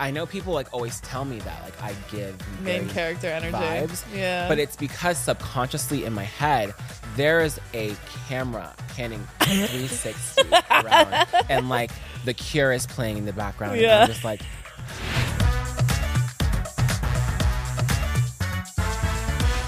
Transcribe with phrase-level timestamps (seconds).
[0.00, 3.52] I know people like always tell me that like I give Main character energy.
[3.52, 4.04] vibes.
[4.14, 4.46] Yeah.
[4.48, 6.72] But it's because subconsciously in my head,
[7.16, 7.96] there's a
[8.28, 11.90] camera panning 360 around, and like
[12.24, 13.72] The Cure is playing in the background.
[13.74, 14.02] And Yeah.
[14.02, 14.40] I'm just like,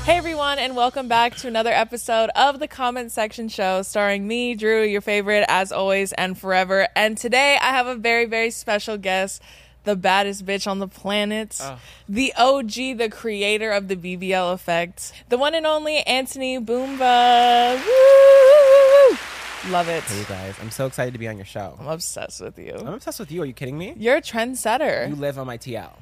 [0.04, 4.54] Hey everyone, and welcome back to another episode of the Comment Section Show, starring me,
[4.54, 6.88] Drew, your favorite as always and forever.
[6.96, 9.40] And today I have a very, very special guest,
[9.84, 11.78] the baddest bitch on the planet, Oh.
[12.08, 17.76] the OG, the creator of the BBL effect, the one and only Antoni Bumba.
[17.76, 19.16] Woo!
[19.70, 20.02] Love it.
[20.04, 21.76] hey guys, I'm so excited to be on your show.
[21.78, 22.74] I'm obsessed with you.
[22.74, 23.42] I'm obsessed with you.
[23.42, 23.94] Are you kidding me?
[23.98, 25.08] You're a trendsetter.
[25.08, 25.92] You live on my TL.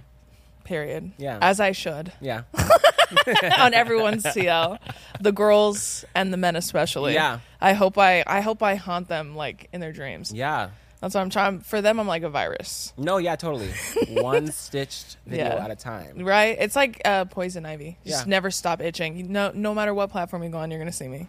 [0.64, 1.10] period.
[1.18, 1.38] Yeah.
[1.40, 2.12] As I should.
[2.20, 2.42] Yeah.
[3.58, 4.78] on everyone's TL,
[5.20, 7.14] the girls and the men especially.
[7.14, 7.40] Yeah.
[7.60, 10.30] I hope I I hope I haunt them like in their dreams.
[10.32, 10.70] Yeah.
[11.00, 11.60] That's what I'm trying.
[11.60, 13.70] For them, I'm like a virus, No, yeah, totally.
[14.08, 15.64] One stitched video Yeah.
[15.64, 16.24] at a time.
[16.24, 16.56] right?
[16.58, 17.98] It's like uh, poison ivy.
[18.04, 18.30] Just Yeah.
[18.30, 19.30] never stop itching.
[19.32, 21.28] Know, no matter what platform you go on, you're gonna see me.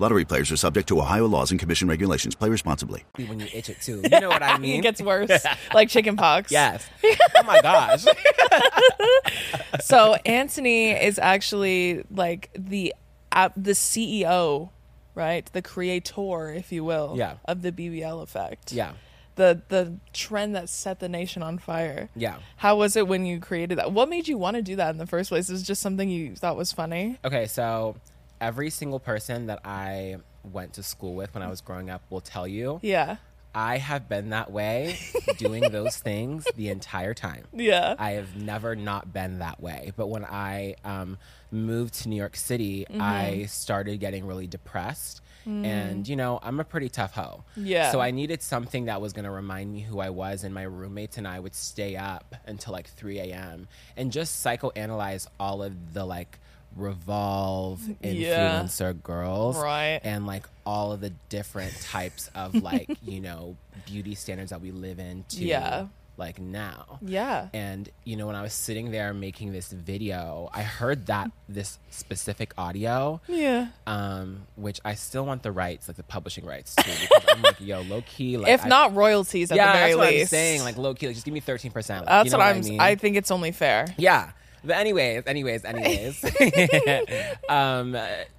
[0.00, 2.34] Lottery players are subject to Ohio laws and commission regulations.
[2.34, 3.04] Play responsibly.
[3.16, 4.00] when you itch it too.
[4.02, 4.78] You know what I mean?
[4.80, 5.44] It gets worse,
[5.74, 6.50] like chicken pox.
[6.50, 6.88] Yes.
[7.36, 8.04] Oh my gosh.
[9.80, 12.94] so Antoni is actually like the
[13.32, 14.70] uh, the CEO,
[15.14, 15.46] right?
[15.52, 17.34] The creator, if you will, Yeah.
[17.46, 18.72] of the BBL effect.
[18.72, 18.92] Yeah.
[19.36, 22.10] The the trend that set the nation on fire.
[22.14, 22.36] Yeah.
[22.56, 23.92] How was it when you created that?
[23.92, 25.48] What made you want to do that in the first place?
[25.48, 27.18] Is it just something you thought was funny?
[27.24, 27.96] Okay, so
[28.40, 32.20] every single person that I went to school with when I was growing up will
[32.22, 33.16] tell you Yeah.
[33.54, 34.96] I have been that way
[35.38, 37.46] doing those things the entire time.
[37.52, 37.96] Yeah.
[37.98, 39.92] I have never not been that way.
[39.96, 41.18] But when I um,
[41.50, 43.02] moved to New York City, Mm-hmm.
[43.02, 45.20] I started getting really depressed.
[45.46, 47.42] And, you know, I'm a pretty tough hoe.
[47.58, 47.62] Mm.
[47.66, 47.90] Yeah.
[47.90, 50.44] So I needed something that was going to remind me who I was.
[50.44, 53.66] And my roommates and I would stay up until like 3 a.m.
[53.96, 56.38] and just psychoanalyze all of the like
[56.76, 58.62] revolve Yeah.
[58.62, 59.56] influencer girls.
[59.58, 60.00] Right.
[60.02, 64.70] And like all of the different types of like, you know, beauty standards that we
[64.70, 65.86] live in to Yeah.
[66.16, 66.98] like now.
[67.02, 67.48] Yeah.
[67.54, 71.78] And you know, when I was sitting there making this video, I heard that this
[71.90, 73.68] specific audio, Yeah.
[73.86, 77.60] um, which I still want the rights, like the publishing rights too, because I'm like,
[77.60, 80.22] yo, low key, like if I- not royalties at yeah, the very that's what least.
[80.24, 82.04] I'm saying, like low key, like just give me thirteen percent.
[82.06, 82.80] That's you know what I'm.
[82.80, 83.86] I, I, think it's only fair.
[83.96, 84.30] Yeah.
[84.64, 86.24] But anyways, anyways, anyways.
[87.48, 87.96] um,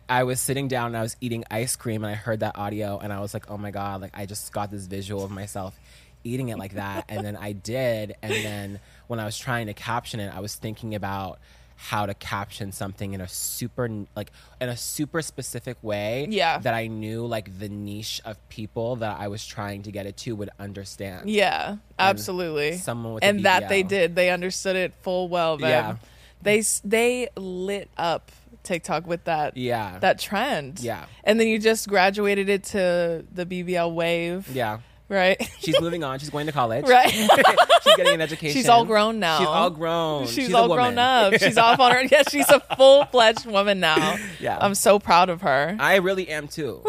[0.09, 2.99] I was sitting down and I was eating ice cream and I heard that audio
[2.99, 5.77] and I was like, oh my God, like I just got this visual of myself
[6.23, 7.05] eating it like that.
[7.09, 8.15] and then I did.
[8.21, 11.39] And then when I was trying to caption it, I was thinking about
[11.75, 16.59] how to caption something in a super like in a super specific way Yeah.
[16.59, 20.15] that I knew like the niche of people that I was trying to get it
[20.17, 21.27] to would understand.
[21.27, 22.77] Yeah, absolutely.
[22.77, 24.13] someone with and that they did.
[24.15, 25.57] They understood it full well.
[25.57, 25.69] Man.
[25.71, 25.95] Yeah.
[26.41, 28.31] They they lit up
[28.63, 29.57] TikTok with that.
[29.57, 29.99] Yeah.
[29.99, 30.79] that trend.
[30.79, 31.05] Yeah.
[31.23, 34.47] and then you just graduated it to the BBL wave.
[34.53, 34.79] Yeah.
[35.09, 35.41] right.
[35.59, 36.19] She's moving on.
[36.19, 36.87] She's going to college.
[36.87, 37.09] right.
[37.83, 38.53] she's getting an education.
[38.53, 39.39] She's all grown now.
[39.39, 40.27] She's all grown.
[40.27, 41.33] She's, a all grown up.
[41.39, 42.01] She's off on her.
[42.11, 44.17] Yeah, she's a full fledged woman now.
[44.39, 44.57] Yeah.
[44.59, 45.75] I'm so proud of her.
[45.79, 46.83] I really am too.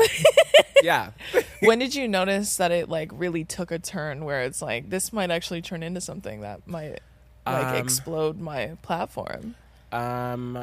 [0.82, 1.10] yeah.
[1.60, 5.12] when did you notice that it like really took a turn where it's like this
[5.12, 7.00] might actually turn into something that might
[7.46, 9.54] like Um, explode my platform?
[9.90, 10.58] Um,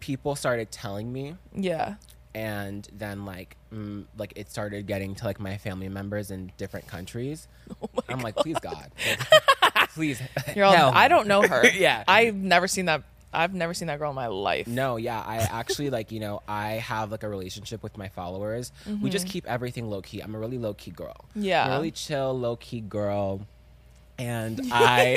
[0.00, 1.94] people started telling me, Yeah.
[2.34, 6.86] and then like, mm, like it started getting to like my family members in different
[6.86, 7.48] countries.
[8.08, 8.90] I'm like, please God,
[9.62, 10.20] like, please.
[10.54, 10.94] You're all, help.
[10.96, 11.66] I don't know her.
[11.74, 12.04] Yeah.
[12.06, 13.02] I've never seen that.
[13.32, 14.66] I've never seen that girl in my life.
[14.66, 18.72] No, yeah, I actually like you know I have like a relationship with my followers.
[19.02, 20.20] We just keep everything low key.
[20.20, 21.26] I'm a really low key girl.
[21.30, 21.42] Mm-hmm.
[21.42, 21.64] Yeah.
[21.66, 23.40] I'm a really chill, low key girl.
[24.18, 25.16] And I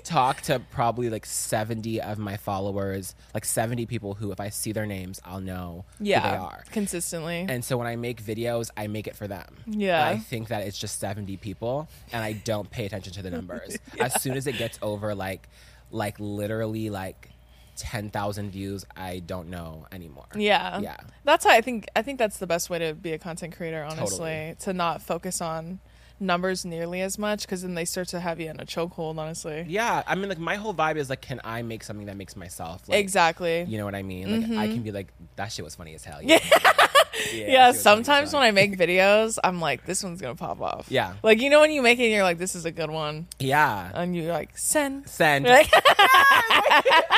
[0.04, 4.72] talk to probably like 70 of my followers, like 70 people who, if I see
[4.72, 6.64] their names, I'll know yeah, who they are.
[6.72, 7.46] consistently.
[7.48, 9.56] And so when I make videos, I make it for them.
[9.66, 10.06] Yeah.
[10.06, 13.78] I think that it's just 70 people and I don't pay attention to the numbers.
[14.00, 15.48] As soon as it gets over like
[15.90, 17.30] like literally like
[17.76, 20.26] 10,000 views, I don't know anymore.
[20.34, 20.96] yeah, Yeah.
[21.24, 21.86] That's how I think.
[21.94, 23.82] I think that's the best way to be a content creator.
[23.84, 24.56] Honestly, Totally.
[24.60, 25.80] to not focus on
[26.18, 29.18] numbers nearly as much because then they start to have you in a chokehold.
[29.18, 32.16] Honestly, Yeah, I mean like my whole vibe is like can I make something that
[32.16, 33.64] makes myself like exactly.
[33.64, 34.30] You know what I mean?
[34.30, 34.84] Like I can mm-hmm.
[34.84, 36.20] be like that shit was funny as hell.
[37.32, 37.46] Yeah.
[37.48, 40.86] yeah, sometimes when I I make videos, I'm like, this one's gonna pop off.
[40.90, 41.14] Yeah.
[41.22, 43.26] Like you know when you make it, and you're like, this is a good one,
[43.38, 45.08] yeah and you're like, send.
[45.08, 45.72] send Like-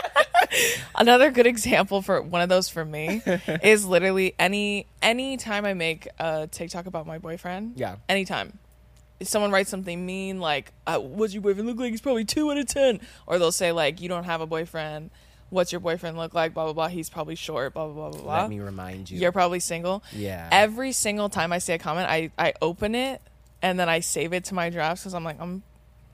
[0.94, 3.22] Another good example for one of those for me
[3.62, 7.74] is literally any any time I make a TikTok about my boyfriend.
[7.76, 7.96] Yeah.
[8.08, 8.58] Anytime.
[9.20, 12.50] If someone writes something mean like, uh, "What's your boyfriend look like?" He's probably two
[12.50, 15.10] out of ten, or they'll say like, "You don't have a boyfriend.
[15.50, 16.88] What's your boyfriend look like?" Blah blah blah.
[16.88, 17.74] He's probably short.
[17.74, 18.40] Blah blah blah blah blah.
[18.42, 19.18] Let me remind you.
[19.18, 20.02] You're probably single.
[20.12, 20.48] Yeah.
[20.52, 23.20] Every single time I see a comment, I I open it
[23.60, 25.62] and then I save it to my drafts because I'm like, I'm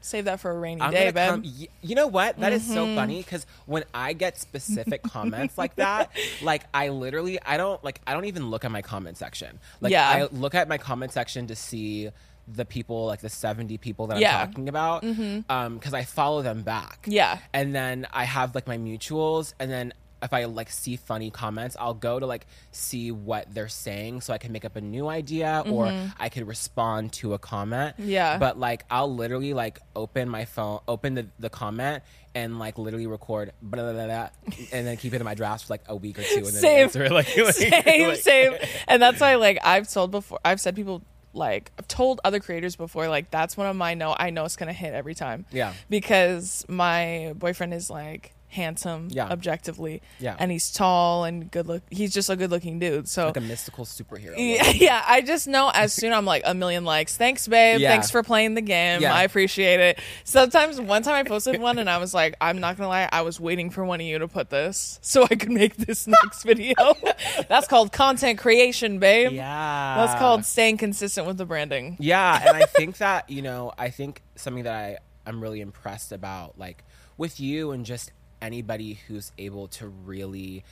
[0.01, 1.43] save that for a rainy I'm day, babe.
[1.45, 2.39] y- you know what?
[2.41, 2.95] That is so Mm-hmm.
[2.95, 6.11] funny because when I get specific comments like that,
[6.43, 9.59] like I literally, I don't like, I don't even look at my comment section.
[9.81, 10.07] Like, Yeah.
[10.07, 12.11] I look at my comment section to see
[12.47, 14.41] the people, like the 70 people that Yeah.
[14.43, 15.05] I'm talking about,
[15.49, 17.05] um, because I follow them back.
[17.07, 17.39] Yeah.
[17.53, 19.93] and then I have like my mutuals, and then
[20.23, 24.33] if I like see funny comments, I'll go to like see what they're saying so
[24.33, 27.99] I can make up a new idea or I could respond to a comment.
[27.99, 28.09] Mm-hmm.
[28.09, 28.39] Yeah.
[28.39, 32.03] But like I'll literally like open my phone, open the, the comment
[32.35, 34.29] and like literally record blah, blah, blah, blah,
[34.73, 36.53] and then keep it in my drafts for like a week or two and then
[36.55, 36.83] Same.
[36.85, 38.55] answer it like, like- same, like- same.
[38.89, 41.03] And that's why, like, I've told before, I've said people,
[41.35, 44.57] like, I've told other creators before, like, that's one of my no, I know it's
[44.57, 45.47] gonna hit every time.
[45.51, 45.73] Yeah.
[45.89, 49.27] Because my boyfriend is like handsome, Yeah.
[49.29, 50.01] objectively.
[50.21, 50.37] Yeah.
[50.39, 51.83] And he's tall and good look.
[51.91, 53.09] He's just a good looking dude.
[53.09, 53.27] So.
[53.27, 54.35] like a mystical superhero.
[54.37, 57.17] yeah, yeah, I just know as soon I'm like a million likes.
[57.17, 57.81] Thanks, babe.
[57.81, 57.91] Yeah.
[57.91, 59.03] Thanks for playing the game.
[59.03, 59.15] Yeah.
[59.15, 59.99] I appreciate it.
[60.25, 63.23] Sometimes one time I posted one and I was like, I'm not gonna lie, I
[63.23, 66.45] was waiting for one of you to put this so I could make this next
[66.45, 66.75] video.
[67.49, 69.33] That's called content creation, babe.
[69.33, 69.97] Yeah.
[70.07, 71.97] That's called staying consistent with the branding.
[71.99, 76.13] Yeah, and I think that you know, I think something that I I'm really impressed
[76.13, 76.85] about, like
[77.17, 78.13] with you and just
[78.45, 80.65] anybody who's able to really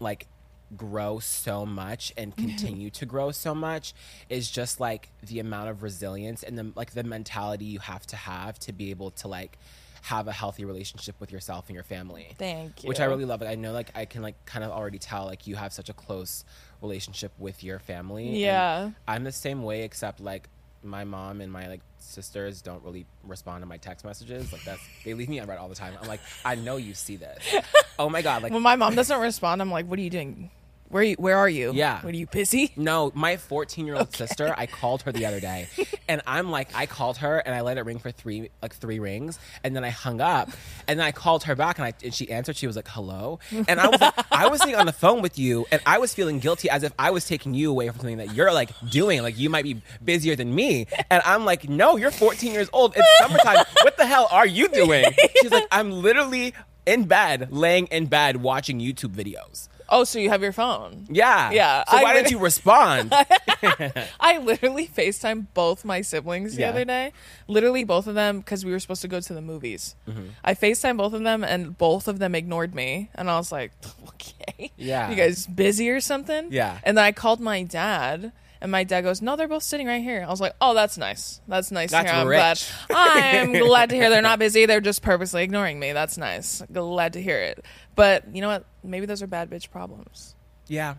[0.00, 0.26] like
[0.76, 2.48] grow so much and mm-hmm.
[2.48, 3.94] continue to grow so much
[4.28, 8.16] is just like the amount of resilience and the like the mentality you have to
[8.16, 9.58] have to be able to like
[10.02, 12.88] have a healthy relationship with yourself and your family Thank you.
[12.88, 15.24] which i really love like i know like i can like kind of already tell
[15.26, 16.44] like you have such a close
[16.82, 18.90] relationship with your family Yeah.
[19.06, 20.48] i'm the same way except like
[20.86, 24.80] my mom and my like sisters don't really respond to my text messages like that's
[25.04, 27.42] they leave me unread all the time i'm like i know you see this
[27.98, 30.50] oh my god like When my mom doesn't respond, I'm like, what are you doing?
[30.88, 31.72] Where you, where are you?
[31.74, 32.00] Yeah.
[32.02, 32.72] What are you busy?
[32.76, 35.68] No, my 14 year old sister, I called her the other day,
[36.08, 38.98] and I'm like, I called her and I let it ring for three, like three
[38.98, 40.50] rings, and then I hung up,
[40.86, 42.56] and then I called her back, and, I, and she answered.
[42.56, 45.38] She was like, "Hello," and I was like, I was sitting on the phone with
[45.38, 48.18] you, and I was feeling guilty as if I was taking you away from something
[48.18, 51.96] that you're like doing, like you might be busier than me, and I'm like, no,
[51.96, 52.94] you're 14 years old.
[52.96, 53.64] It's summertime.
[53.82, 55.04] what the hell are you doing?
[55.42, 56.54] She's like, I'm literally
[56.86, 59.68] in bed, laying in bed, watching YouTube videos.
[59.88, 61.06] Oh, so you have your phone?
[61.08, 61.50] Yeah.
[61.52, 63.12] Yeah, So I why didn't you respond?
[64.20, 66.70] I literally FaceTime both my siblings the Yeah.
[66.70, 67.12] other day.
[67.48, 69.94] Literally both of them because we were supposed to go to the movies.
[70.08, 70.26] Mm-hmm.
[70.44, 73.10] I FaceTime both of them and both of them ignored me.
[73.14, 73.72] And I was like,
[74.08, 74.70] okay.
[74.76, 75.10] Yeah.
[75.10, 76.52] You guys busy or something?
[76.52, 76.78] Yeah.
[76.82, 78.32] And then I called my dad.
[78.58, 80.96] And my dad goes, "No, they're both sitting right here." I was like, "Oh, that's
[80.96, 81.42] nice.
[81.46, 82.20] That's nice That's to hear.
[82.22, 82.38] I'm rich.
[82.88, 82.96] glad.
[82.96, 84.64] I'm glad to hear they're not busy.
[84.64, 85.92] They're just purposely ignoring me.
[85.92, 86.62] That's nice.
[86.72, 87.62] Glad to hear it.
[87.96, 88.64] But you know what?
[88.86, 90.34] Maybe those are bad bitch problems.
[90.66, 90.94] yeah.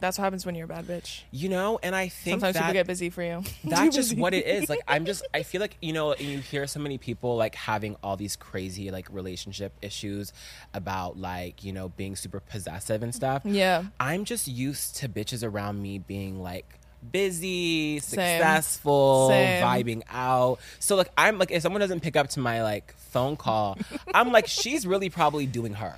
[0.00, 1.22] That's what happens when you're a bad bitch.
[1.32, 3.42] You know, and I think Sometimes that people get busy for you.
[3.64, 4.68] that's just what it is.
[4.68, 7.96] Like I'm just I feel like, you know, you hear so many people like having
[8.00, 10.32] all these crazy like relationship issues
[10.72, 13.42] about like, you know, being super possessive and stuff.
[13.44, 13.86] Yeah.
[13.98, 16.77] I'm just used to bitches around me being like
[17.12, 18.40] busy, Same.
[18.40, 19.62] successful, Same.
[19.62, 20.58] vibing out.
[20.78, 23.78] So like I'm like if someone doesn't pick up to my like phone call,
[24.14, 25.94] I'm like she's really probably doing her.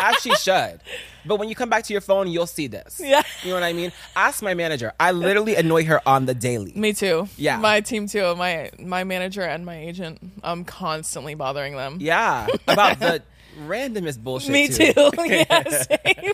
[0.00, 0.80] As she should.
[1.26, 3.00] But when you come back to your phone, you'll see this.
[3.02, 3.22] Yeah.
[3.42, 3.90] You know what I mean?
[4.14, 4.92] Ask my manager.
[5.00, 6.72] I literally annoy her on the daily.
[6.76, 7.28] Me too.
[7.36, 7.58] Yeah.
[7.58, 8.36] My team too.
[8.36, 10.20] My my manager and my agent.
[10.44, 11.98] I'm constantly bothering them.
[12.00, 12.46] Yeah.
[12.68, 13.22] About the
[13.66, 14.50] Random is bullshit.
[14.50, 14.92] Me too.
[15.26, 16.32] yeah, same.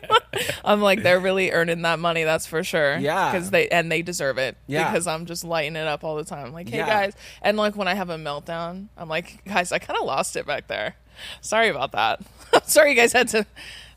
[0.64, 2.24] I'm like, they're really earning that money.
[2.24, 2.96] That's for sure.
[2.98, 3.32] Yeah.
[3.32, 4.56] because they and they deserve it.
[4.66, 4.90] Yeah.
[4.90, 6.46] because I'm just lighting it up all the time.
[6.46, 6.86] I'm Like, hey Yeah.
[6.86, 10.36] guys, and like when I have a meltdown, I'm like, guys, I kind of lost
[10.36, 10.96] it back there.
[11.40, 12.20] Sorry about that.
[12.66, 13.46] sorry you guys had to.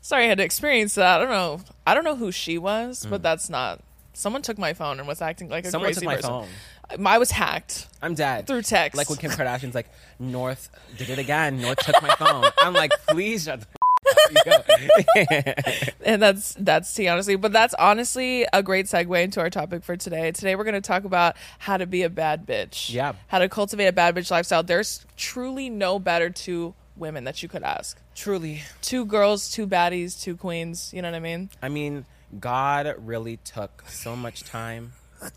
[0.00, 1.20] Sorry, I had to experience that.
[1.20, 1.60] I don't know.
[1.86, 3.80] I don't know who she was, but that's not.
[4.14, 5.70] Someone took my phone and was acting like a Mm.
[5.72, 6.30] Someone crazy took my person.
[6.30, 6.48] phone.
[7.04, 7.86] I was hacked.
[8.00, 8.46] I'm dead.
[8.46, 8.96] Through text.
[8.96, 11.60] Like when Kim Kardashian's like, North did it again.
[11.60, 12.44] North took my phone.
[12.60, 13.66] I'm like, please shut the.
[16.04, 19.96] And that's that's tea honestly but that's honestly a great segue into our topic for
[19.96, 23.14] today today we're going to talk about how to be a bad bitch Yeah.
[23.26, 27.48] how to cultivate a bad bitch lifestyle there's truly no better two women that you
[27.48, 28.62] could ask Truly.
[28.80, 32.06] two girls two baddies two queens you know what i mean I mean,
[32.40, 34.92] God really took so much time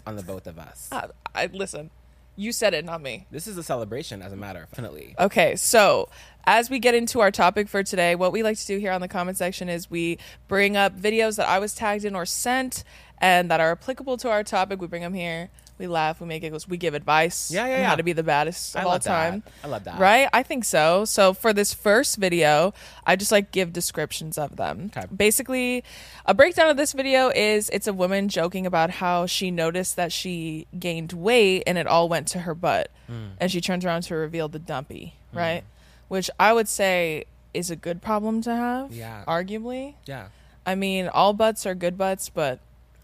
[0.06, 0.90] on the both of us.
[0.92, 1.92] I, I listen
[2.36, 5.16] you said it not me This is a celebration, as a matter of definitely.
[5.20, 6.10] Okay, so
[6.46, 9.02] as we get into our topic for today, what we like to do here on
[9.02, 12.84] the comment section is we bring up videos that I was tagged in or sent
[13.20, 14.82] and that are applicable to our topic.
[14.82, 15.50] We bring them here.
[15.78, 16.22] We laugh.
[16.22, 16.68] We make giggles.
[16.68, 17.50] We give advice.
[17.50, 17.88] Yeah, yeah, yeah.
[17.90, 19.30] How to be the baddest of I all love that.
[19.30, 19.44] time.
[19.64, 20.00] I love that.
[20.00, 20.30] Right?
[20.32, 21.06] I think so.
[21.06, 22.74] So for this first video,
[23.06, 24.92] I just like give descriptions of them.
[24.96, 25.08] Okay.
[25.16, 25.84] Basically,
[26.26, 30.12] a breakdown of this video is it's a woman joking about how she noticed that
[30.12, 32.92] she gained weight and it all went to her butt.
[33.08, 33.30] Hmm.
[33.40, 35.64] And she turns around to reveal the dumpy, right?
[36.10, 38.92] Which I would say is a good problem to have.
[38.92, 39.24] Yeah.
[39.28, 39.96] Arguably.
[40.06, 40.28] Yeah.
[40.66, 42.60] I mean, all butts are good butts, but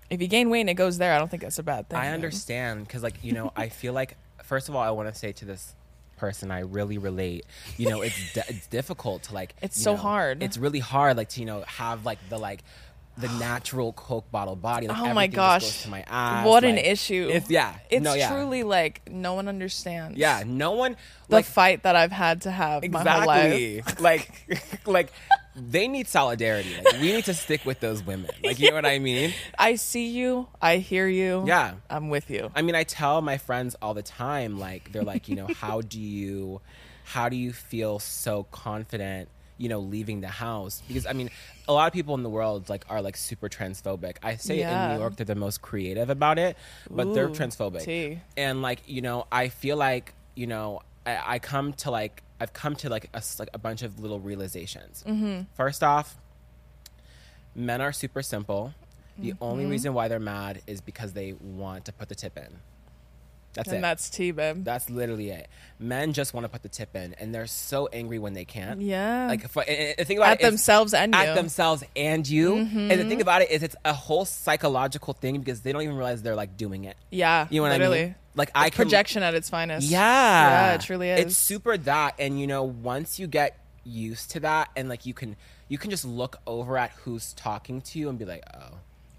[0.10, 2.00] if you gain weight and it goes there, I don't think that's a bad thing.
[2.00, 5.16] I understand because, like, you know, I feel like first of all, I want to
[5.18, 5.76] say to this
[6.18, 7.46] person, I really relate.
[7.78, 9.56] You know, it's di- it's difficult to like.
[9.62, 10.44] It's so know, hard.
[10.44, 12.64] It's really hard, like to you know have like the like
[13.18, 14.88] the natural Coke bottle body.
[14.88, 15.84] Like, Oh my gosh.
[15.84, 16.46] to my ass.
[16.46, 17.28] what an issue.
[17.32, 17.76] It's yeah.
[17.90, 18.30] It's no, yeah.
[18.32, 20.18] truly like no one understands.
[20.18, 20.96] Yeah, no one
[21.28, 23.54] The like fight that I've had to have my whole life.
[23.54, 25.12] exactly like like
[25.60, 26.70] they need solidarity.
[26.86, 28.30] Like we need to stick with those women.
[28.44, 29.34] Like you know what I mean?
[29.58, 30.48] I see you.
[30.62, 31.44] I hear you.
[31.48, 31.74] Yeah.
[31.90, 32.52] I'm with you.
[32.56, 35.82] I mean, I tell my friends all the time, like they're like, you know, how
[35.82, 36.62] do you,
[37.06, 40.84] how do you feel so confident, you know, leaving the house?
[40.88, 41.32] Because I mean,
[41.68, 44.18] a lot of people in the world like are like super transphobic.
[44.22, 44.90] I say Yeah.
[44.90, 46.56] in New York they're the most creative about it,
[46.90, 47.84] but they're transphobic.
[47.84, 48.20] tea.
[48.38, 52.54] And like, you know, I feel like, you know, I, I come to like, I've
[52.54, 55.04] come to like a, like a bunch of little realizations.
[55.08, 55.42] Mm-hmm.
[55.56, 56.16] First off,
[57.56, 58.74] men are super simple.
[59.18, 59.72] The only Mm-hmm.
[59.72, 62.60] reason why they're mad is because they want to put the tip in.
[63.54, 63.72] That's it.
[63.72, 63.82] and it.
[63.82, 64.64] that's tea, babe.
[64.64, 65.48] That's literally it.
[65.80, 68.80] Men just want to put the tip in, and they're so angry when they can't.
[68.82, 69.26] Yeah.
[69.28, 71.20] Like, for, and, and the thing about At it themselves and you.
[71.20, 71.30] Mm-hmm.
[71.30, 72.56] at themselves and you.
[72.58, 75.96] And the thing about it is, it's a whole psychological thing because they don't even
[75.96, 76.98] realize they're like doing it.
[77.10, 77.48] yeah.
[77.50, 78.00] You know what literally.
[78.02, 78.16] I mean?
[78.38, 79.90] Like I can, Projection at its finest.
[79.90, 81.20] Yeah, Yeah, it truly is.
[81.20, 85.14] It's super that, and you know, once you get used to that, and like you
[85.14, 85.36] can,
[85.68, 88.76] you can just look over at who's talking to you and be like, oh,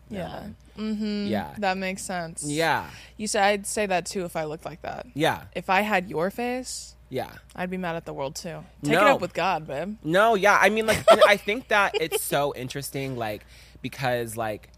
[0.08, 0.82] never Yeah.
[0.82, 1.26] Mm-hmm.
[1.26, 2.44] yeah, That makes sense.
[2.44, 5.06] yeah, You said I'd say that too if I looked like that.
[5.14, 7.32] yeah, If I had your face, yeah.
[7.56, 8.62] I'd be mad at the world too.
[8.84, 9.96] Take it up with God, babe.
[10.04, 10.56] No, yeah.
[10.60, 13.44] I mean, like, I think that it's so interesting, like,
[13.82, 14.68] because, like,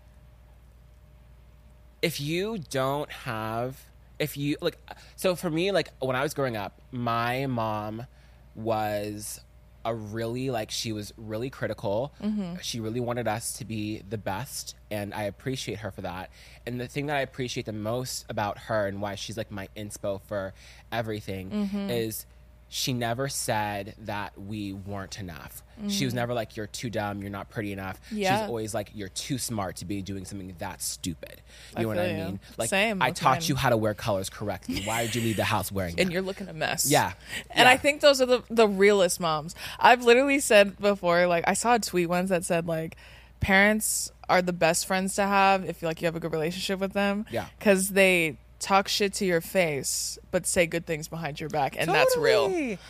[2.03, 3.85] if you don't have,
[4.21, 4.79] if you, like,
[5.17, 8.07] so for me, like, when I was growing up, my mom
[8.55, 9.41] was
[9.83, 12.13] a really, like, she was really critical.
[12.23, 12.57] Mm-hmm.
[12.61, 16.31] She really wanted us to be the best, and I appreciate her for that.
[16.67, 19.69] And the thing that I appreciate the most about her and why she's, like, my
[19.75, 20.53] inspo for
[20.93, 21.91] everything mm-hmm.
[21.91, 22.27] is
[22.73, 25.65] she never said that we weren't enough.
[25.89, 26.19] She was mm.
[26.19, 28.01] never like, you're too dumb, you're not pretty enough.
[28.13, 28.43] Yeah.
[28.43, 31.43] She's always like, you're too smart to be doing something that stupid.
[31.77, 32.25] You I know what I you.
[32.25, 32.41] mean?
[32.59, 34.83] Like, Same I taught you how to wear colors correctly.
[34.85, 36.13] Why did you leave the house wearing and that?
[36.13, 36.89] you're looking a mess.
[36.89, 37.13] Yeah.
[37.51, 37.71] And Yeah.
[37.71, 39.55] I think those are the the realest moms.
[39.81, 42.97] I've literally said before, like I saw a tweet once that said like
[43.41, 46.93] parents are the best friends to have if like you have a good relationship with
[46.93, 47.27] them.
[47.33, 47.47] Yeah.
[47.59, 51.89] Because they talk shit to your face but say good things behind your back and
[51.89, 52.49] that's real.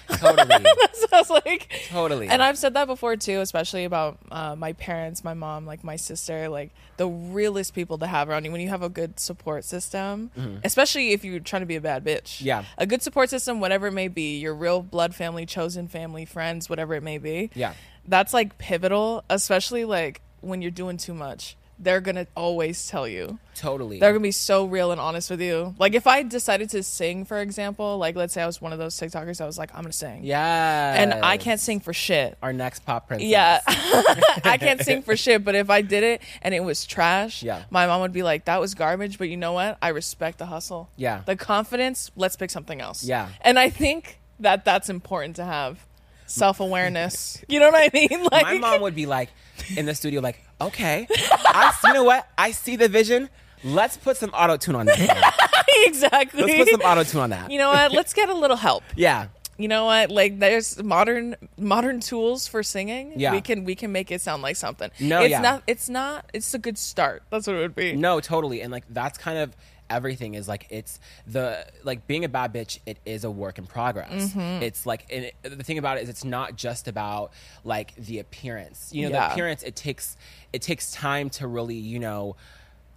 [0.09, 0.65] Totally.
[0.93, 2.29] so I was like Totally.
[2.29, 5.97] And I've said that before too, especially about uh, my parents, my mom, like my
[5.97, 9.65] sister, like the realest people to have around you when you have a good support
[9.65, 10.31] system,
[10.65, 12.39] especially if you're trying to be a bad bitch.
[12.39, 12.47] Mm-hmm.
[12.47, 12.65] Yeah.
[12.77, 16.69] A good support system, whatever it may be, your real blood family, chosen family, friends,
[16.69, 17.51] whatever it may be.
[17.55, 17.75] Yeah.
[18.07, 21.57] That's like pivotal, especially like when you're doing too much.
[21.83, 23.39] They're gonna always tell you.
[23.55, 23.99] totally.
[24.01, 25.75] They're gonna be so real and honest with you.
[25.79, 28.79] Like if I decided to sing, for example, like let's say I was one of
[28.79, 30.25] those TikTokers that was like, I'm gonna sing.
[30.25, 31.03] yeah.
[31.03, 32.37] And I can't sing for shit.
[32.43, 33.29] Our next pop princess.
[33.29, 33.61] Yeah.
[33.67, 37.65] I can't sing for shit, but if I did it and it was trash, Yeah.
[37.71, 39.79] my mom would be like, that was garbage, but you know what?
[39.81, 40.91] I respect the hustle.
[40.97, 41.23] Yeah.
[41.25, 43.05] The confidence, let's pick something else.
[43.05, 43.29] Yeah.
[43.41, 45.87] And I think that that's important to have.
[46.31, 47.43] Self awareness.
[47.49, 48.09] You know what I mean?
[48.31, 49.29] Like my mom would be like
[49.77, 52.29] in the studio, like, okay, I, you know what?
[52.39, 53.29] I see the vision.
[53.65, 55.65] Let's put some auto tune on that.
[55.87, 56.43] exactly.
[56.43, 57.51] Let's put some auto tune on that.
[57.51, 57.93] you know what?
[57.93, 58.85] Let's get a little help.
[58.97, 59.27] yeah.
[59.61, 60.11] You know what?
[60.11, 63.13] Like there's modern modern tools for singing.
[63.17, 63.33] Yeah.
[63.33, 64.91] We can we can make it sound like something.
[65.01, 65.41] No, it's yeah.
[65.41, 67.23] not it's not it's a good start.
[67.31, 67.95] That's what it would be.
[67.95, 68.61] No, totally.
[68.63, 69.57] And like that's kind of
[69.91, 73.67] everything is like it's the like being a bad bitch it is a work in
[73.67, 74.63] progress Mm-hmm.
[74.63, 77.33] it's like and it, the thing about it is it's not just about
[77.65, 79.27] like the appearance you know Yeah.
[79.27, 80.17] the appearance it takes
[80.53, 82.37] it takes time to really you know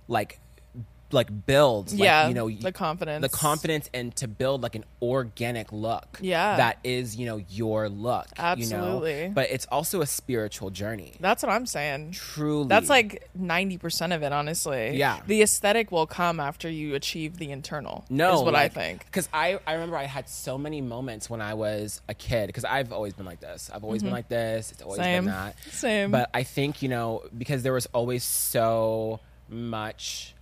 [0.08, 0.40] like
[1.14, 3.22] like build like, Yeah, you know the confidence.
[3.22, 6.58] the confidence and to build like an organic look Yeah.
[6.58, 9.22] that is you know your look Absolutely.
[9.22, 9.34] you know?
[9.34, 12.12] but it's also a spiritual journey That's what I'm saying.
[12.12, 14.98] truly That's like 90% of it, honestly.
[14.98, 15.20] Yeah.
[15.28, 18.06] The aesthetic will come after you achieve the internal.
[18.10, 19.06] No, Is what I think.
[19.06, 22.48] Because I, I remember I had so many moments when I was a kid.
[22.48, 23.70] Because I've always been like this.
[23.74, 24.72] I've always been like this.
[24.72, 25.04] It's always Mm-hmm.
[25.04, 25.26] Same.
[25.26, 25.56] been that.
[25.72, 26.12] Same.
[26.12, 30.33] But I think you know because there was always so much,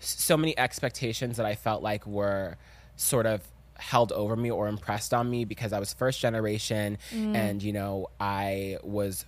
[0.00, 2.56] so many expectations that I felt like were
[2.96, 3.42] sort of
[3.78, 7.34] held over me or impressed on me because I was first generation Mm.
[7.34, 9.24] and you know I was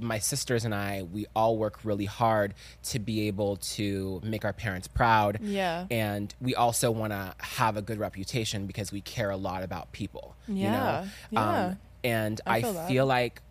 [0.00, 2.54] my sisters and I we all work really hard
[2.84, 5.86] to be able to make our parents proud Yeah.
[5.90, 9.92] and we also want to have a good reputation because we care a lot about
[9.92, 11.66] people you Yeah, know yeah.
[11.66, 12.88] um, and I i, feel that.
[12.88, 13.42] feel like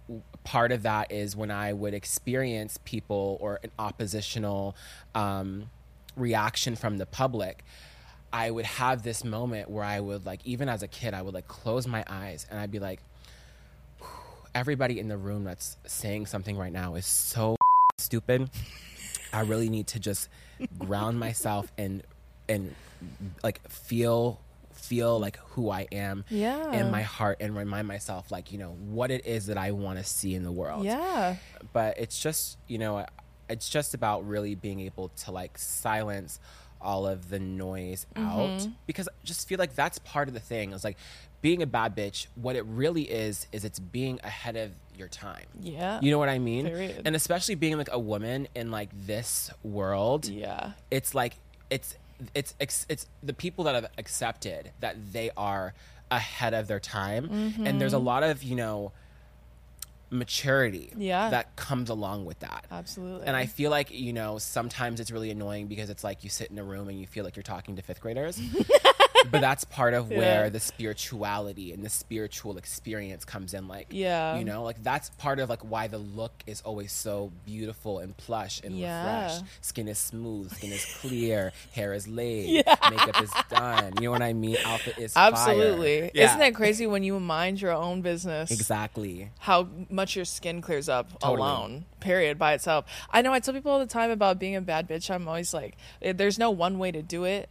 [0.43, 4.75] part of that is when i would experience people or an oppositional
[5.15, 5.69] um,
[6.15, 7.63] reaction from the public
[8.31, 11.33] i would have this moment where i would like even as a kid i would
[11.33, 12.99] like close my eyes and i'd be like
[14.55, 17.55] everybody in the room that's saying something right now is so
[17.97, 18.49] stupid.
[19.31, 20.29] I really need to just
[20.77, 22.03] ground myself and
[22.47, 22.75] and
[23.43, 24.39] like feel
[24.73, 26.71] feel like who I am Yeah.
[26.71, 29.97] in my heart and remind myself like you know what it is that I want
[29.97, 30.85] to see in the world.
[30.85, 31.37] Yeah.
[31.73, 33.05] But it's just you know
[33.49, 36.39] it's just about really being able to like silence
[36.81, 38.27] all of the noise mm-hmm.
[38.27, 40.73] out because I just feel like that's part of the thing.
[40.73, 40.97] It's like
[41.41, 42.27] being a bad bitch.
[42.35, 45.45] What it really is is it's being ahead of your time.
[45.61, 45.99] Yeah.
[46.01, 46.65] You know what I mean?
[46.65, 47.01] Period.
[47.05, 50.71] And especially being like a woman in like this world, Yeah.
[50.91, 51.35] it's like
[51.69, 51.95] it's
[52.35, 55.73] it's it's, it's the people that have accepted that they are
[56.11, 57.25] ahead of their time,
[57.65, 58.05] and there's a mm-hmm.
[58.05, 58.91] lot of you know
[60.13, 61.29] maturity Yeah.
[61.29, 62.65] that comes along with that.
[62.71, 63.27] Absolutely.
[63.27, 66.49] And I feel like, you know, sometimes it's really annoying because it's like you sit
[66.51, 68.39] in a room and you feel like you're talking to fifth graders.
[69.31, 70.49] but that's part of where Yeah.
[70.49, 73.67] the spirituality and the spiritual experience comes in.
[73.67, 74.37] Like, Yeah.
[74.37, 78.15] you know, like that's part of like why the look is always so beautiful and
[78.17, 79.25] plush and Yeah.
[79.25, 79.43] refreshed.
[79.61, 83.93] Skin is smooth, skin is clear, hair is laid, makeup is done.
[83.99, 84.57] You know what I mean?
[84.65, 85.31] Outfit is fire.
[85.31, 86.11] Absolutely.
[86.13, 86.25] Yeah.
[86.25, 88.51] Isn't that crazy when you mind your own business?
[88.51, 89.29] Exactly.
[89.39, 91.37] How much your skin clears up Totally.
[91.37, 92.85] alone, period, by itself.
[93.09, 95.09] I know I tell people all the time about being a bad bitch.
[95.09, 97.49] I'm always like, eh, there's no one way to do it,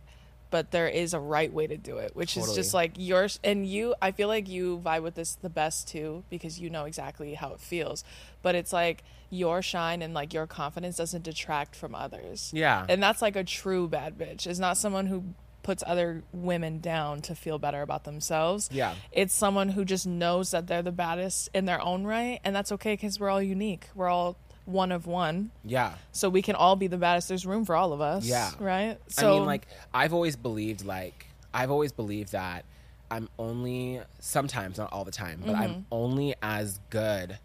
[0.52, 3.40] but there is a right way to do it, which is just like yours.
[3.42, 6.84] And you, I feel like you vibe with this the best too, because you know
[6.84, 8.04] exactly how it feels.
[8.42, 12.50] But it's like your shine and like your confidence doesn't detract from others.
[12.54, 12.84] Yeah.
[12.86, 14.46] And that's like a true bad bitch.
[14.46, 15.24] Is not someone who
[15.62, 18.68] puts other women down to feel better about themselves.
[18.70, 18.94] Yeah.
[19.10, 22.72] It's someone who just knows that they're the baddest in their own right, and that's
[22.72, 23.88] okay because we're all unique.
[23.94, 25.94] We're all one of one, Yeah.
[26.12, 27.28] so we can all be the baddest.
[27.28, 28.24] There's room for all of us.
[28.24, 28.50] Yeah.
[28.58, 28.96] Right.
[29.18, 32.64] I mean, like I've always believed, like I've always believed that
[33.10, 35.62] I'm only sometimes, not all the time, but Mm-hmm.
[35.62, 37.38] I'm only as good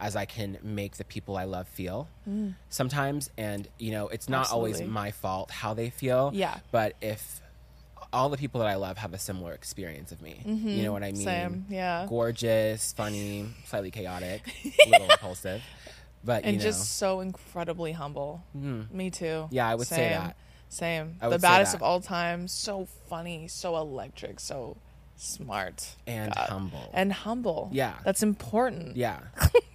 [0.00, 2.08] as I can make the people I love feel.
[2.68, 4.88] Sometimes, and you know, it's not always Mm.
[4.90, 6.30] My fault how they feel.
[6.34, 6.58] Yeah.
[6.70, 7.40] But if
[8.12, 11.02] all the people that I love have a similar experience of me, you know what
[11.02, 11.16] I mean?
[11.16, 11.24] Mm-hmm.
[11.24, 12.06] Same, yeah.
[12.08, 14.42] Gorgeous, funny, slightly chaotic,
[14.86, 15.62] a little impulsive,
[16.28, 18.44] but and you know, just so incredibly humble.
[18.54, 19.48] Me too.
[19.50, 20.12] Yeah, I would say Same.
[20.12, 20.36] that.
[20.68, 21.16] Same.
[21.20, 22.46] I the baddest of all time.
[22.46, 23.48] So funny.
[23.48, 24.38] So electric.
[24.38, 24.76] So
[25.16, 25.96] smart.
[26.06, 26.48] and God.
[26.48, 26.90] humble.
[26.92, 27.70] And humble.
[27.72, 27.94] Yeah.
[28.04, 28.96] That's important.
[28.96, 29.18] yeah,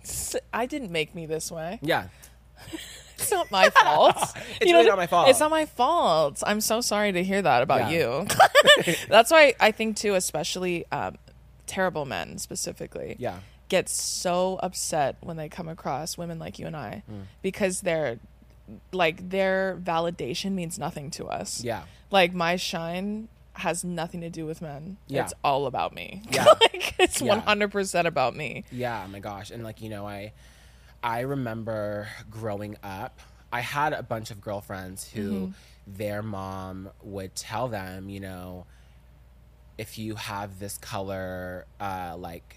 [0.54, 1.80] I didn't make me this way.
[1.82, 2.08] yeah.
[3.16, 4.18] It's not my fault.
[4.62, 5.30] It's really not my fault.
[5.30, 6.44] It's not my fault.
[6.46, 8.26] I'm so sorry to hear that about Yeah.
[8.86, 8.96] you.
[9.08, 11.18] That's why I think too, especially um,
[11.66, 13.40] terrible men specifically, Yeah.
[13.74, 17.24] Get so upset when they come across women like you and I Mm.
[17.42, 18.20] because they're
[18.92, 21.64] like their validation means nothing to us.
[21.64, 21.84] Yeah.
[22.12, 23.28] Like my shine
[23.66, 24.98] has nothing to do with men.
[25.08, 25.24] Yeah.
[25.24, 26.08] It's all about me.
[26.32, 26.46] Yeah.
[26.46, 27.42] like it's Yeah.
[27.42, 28.64] 100% about me.
[28.72, 29.52] Yeah, my gosh.
[29.52, 30.34] And like, you know, I
[31.04, 33.20] I remember growing up,
[33.52, 35.52] I had a bunch of girlfriends who Mm-hmm.
[36.02, 38.66] their mom would tell them, you know,
[39.78, 42.50] if you have this color uh like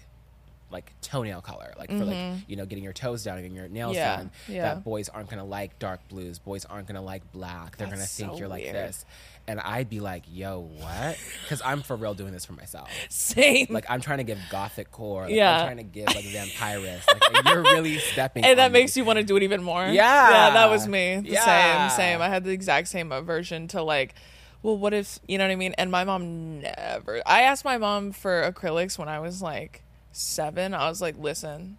[0.69, 3.69] like toenail color, like for like you know getting your toes down and getting your
[3.69, 4.03] nails Mm-hmm.
[4.03, 4.31] Yeah, done.
[4.47, 4.61] yeah.
[4.73, 6.39] That boys aren't gonna like dark blues.
[6.39, 7.77] Boys aren't gonna like black.
[7.77, 9.05] They're That's gonna think so you're like this.
[9.49, 11.17] And I'd be like, yo, what?
[11.43, 12.89] Because I'm for real doing this for myself.
[13.09, 13.67] Same.
[13.69, 15.23] Like I'm trying to give gothic core.
[15.23, 15.59] Like, Yeah.
[15.59, 17.03] I'm trying to give like vampirist.
[17.13, 18.43] Like, like, you're really stepping.
[18.43, 18.79] and that on me.
[18.81, 19.83] makes you want to do it even more.
[19.85, 19.91] Yeah.
[19.93, 21.21] yeah, that was me.
[21.21, 21.87] The Yeah.
[21.87, 22.21] Same, same.
[22.21, 24.15] I had the exact same aversion to like,
[24.63, 25.73] well, what if you know what I mean?
[25.77, 27.21] And my mom never.
[27.25, 29.81] I asked my mom for acrylics when I was like
[30.17, 30.73] seven.
[30.73, 31.77] I was like, listen,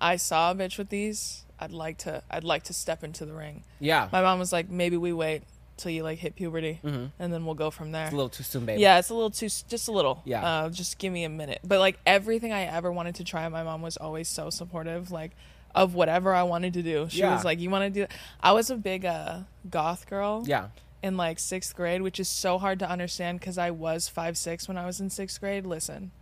[0.00, 1.44] I saw a bitch with these.
[1.60, 2.22] I'd like to.
[2.30, 3.62] I'd like to step into the ring.
[3.78, 4.08] Yeah.
[4.12, 5.42] My mom was like, maybe we wait
[5.76, 7.06] till you like hit puberty, Mm-hmm.
[7.18, 8.04] and then we'll go from there.
[8.04, 8.80] It's a little too soon, baby.
[8.80, 10.22] Yeah, it's a little too, just a little.
[10.24, 10.44] Yeah.
[10.44, 11.60] Uh, just give me a minute.
[11.64, 15.32] But like everything I ever wanted to try, my mom was always so supportive, like
[15.74, 17.08] of whatever I wanted to do.
[17.10, 17.34] She Yeah.
[17.34, 20.44] was like, "You want to do?" I was a big uh, goth girl.
[20.46, 20.68] Yeah.
[21.02, 24.66] In like sixth grade, which is so hard to understand because I was five six
[24.68, 25.66] when I was in sixth grade.
[25.66, 26.12] Listen,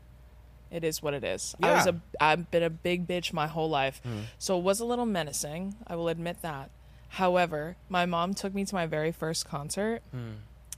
[0.73, 1.55] it is what it is.
[1.63, 4.21] I was a I've been a big bitch my whole life, hmm.
[4.39, 5.77] so it was a little menacing.
[5.87, 6.71] I will admit that.
[7.11, 10.33] However, my mom took me to my very first concert, hmm.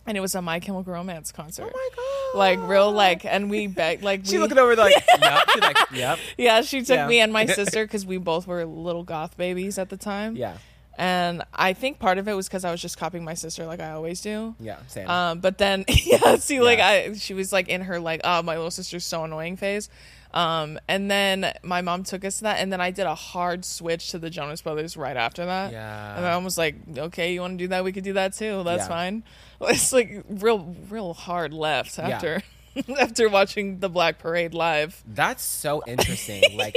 [0.07, 1.73] and it was a My Chemical Romance concert.
[1.73, 2.39] Oh my god.
[2.39, 5.47] Like real like, and we begged like She we, looking over like, yep.
[5.61, 6.19] Like, yep.
[6.37, 6.61] yeah.
[6.63, 7.07] She took Yeah.
[7.07, 10.35] me and my sister because we both were little goth babies at the time.
[10.35, 10.59] Yeah.
[10.99, 13.81] And I think part of it was because I was just copying my sister like
[13.81, 14.55] I always do.
[14.61, 14.79] Yeah.
[14.89, 15.09] Same.
[15.09, 16.87] Um, but then yeah, see, like Yeah.
[17.11, 19.89] I, she was like in her like, oh, my little sister's so annoying phase.
[20.33, 23.65] Um, and then my mom took us to that, and then I did a hard
[23.65, 25.71] switch to the Jonas Brothers right after that.
[25.71, 26.15] Yeah.
[26.17, 27.85] and mom was like, okay, you want to do that?
[27.85, 28.63] We could do that too.
[28.65, 28.89] That's Yeah.
[28.89, 29.23] fine.
[29.61, 32.09] It's like real, real hard left Yeah.
[32.09, 32.43] after
[32.99, 35.03] after watching the Black Parade live.
[35.07, 36.43] That's so interesting.
[36.57, 36.75] Like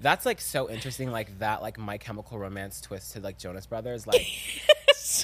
[0.00, 1.10] that's like so interesting.
[1.10, 4.06] Like that, like My Chemical Romance twist to like Jonas Brothers.
[4.06, 4.26] Like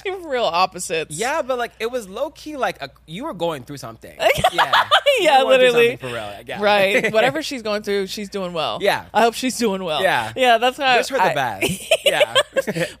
[0.05, 1.15] real opposites.
[1.15, 2.57] yeah, but like it was low key.
[2.57, 4.17] Like a, you were going through something.
[4.51, 4.87] Yeah,
[5.19, 5.95] Yeah, were going through literally.
[5.97, 6.15] for real.
[6.15, 6.61] Like, yeah.
[6.61, 7.11] Right.
[7.13, 8.79] Whatever she's going through, she's doing well.
[8.81, 9.05] Yeah.
[9.13, 10.01] I hope she's doing well.
[10.01, 10.31] Yeah.
[10.35, 11.91] Yeah, that's how Wish her the I- best.
[12.05, 12.35] Yeah.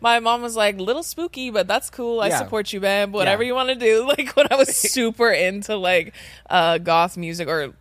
[0.01, 2.21] My mom was like, little spooky, but that's cool.
[2.21, 2.39] I Yeah.
[2.39, 3.13] support you, babe.
[3.13, 3.47] Whatever Yeah.
[3.47, 4.05] you want to do.
[4.07, 6.13] Like when I was super into like
[6.49, 7.73] uh goth music or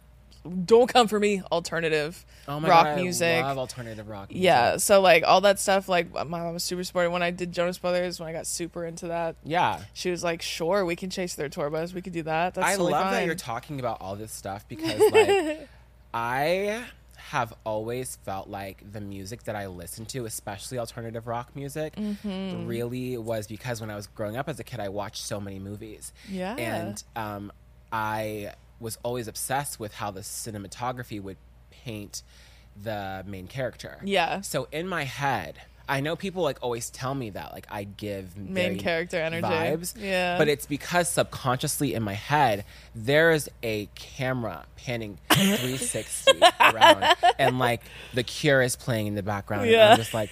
[0.64, 3.42] don't come for me, alternative Oh my rock god, music.
[3.42, 4.28] Love alternative rock.
[4.30, 4.44] music.
[4.44, 7.11] yeah, so like all that stuff, like my mom was super supportive.
[7.12, 9.80] When I did Jonas Brothers, when I got super into that, Yeah.
[9.94, 11.94] she was like, "Sure, we can chase their tour bus.
[11.94, 14.66] We could do that." That's I totally love that you're talking about all this stuff
[14.68, 15.68] because like
[16.12, 16.85] I
[17.16, 22.66] have always felt like the music that I listen to, especially alternative rock music, Mm-hmm.
[22.66, 25.59] really was because when I was growing up as a kid, I watched so many
[25.59, 26.12] movies.
[26.28, 26.54] Yeah.
[26.57, 27.50] And um,
[27.90, 31.38] I was always obsessed with how the cinematography would
[31.85, 32.23] paint
[32.83, 33.99] the main character.
[34.05, 34.40] Yeah.
[34.40, 35.57] So in my head,
[35.88, 39.47] I know people like always tell me that like I give Main character energy.
[39.47, 39.94] vibes.
[39.99, 40.38] Yeah.
[40.38, 47.05] But it's because subconsciously in my head there is a camera panning 360 around
[47.38, 47.83] and like
[48.14, 49.90] The Cure is playing in the background and Yeah.
[49.90, 50.31] I'm just like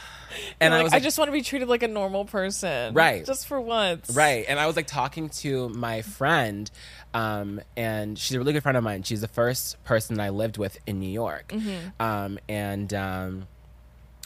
[0.60, 3.26] and I was I like, just want to be treated like a normal person, Right.
[3.26, 4.44] Just for once, Right.
[4.48, 6.70] And I was like talking to my friend,
[7.14, 9.02] um, and she's a really good friend of mine.
[9.02, 11.48] She's the first person I lived with in New York.
[11.48, 12.02] Mm-hmm.
[12.02, 13.46] Um, and um,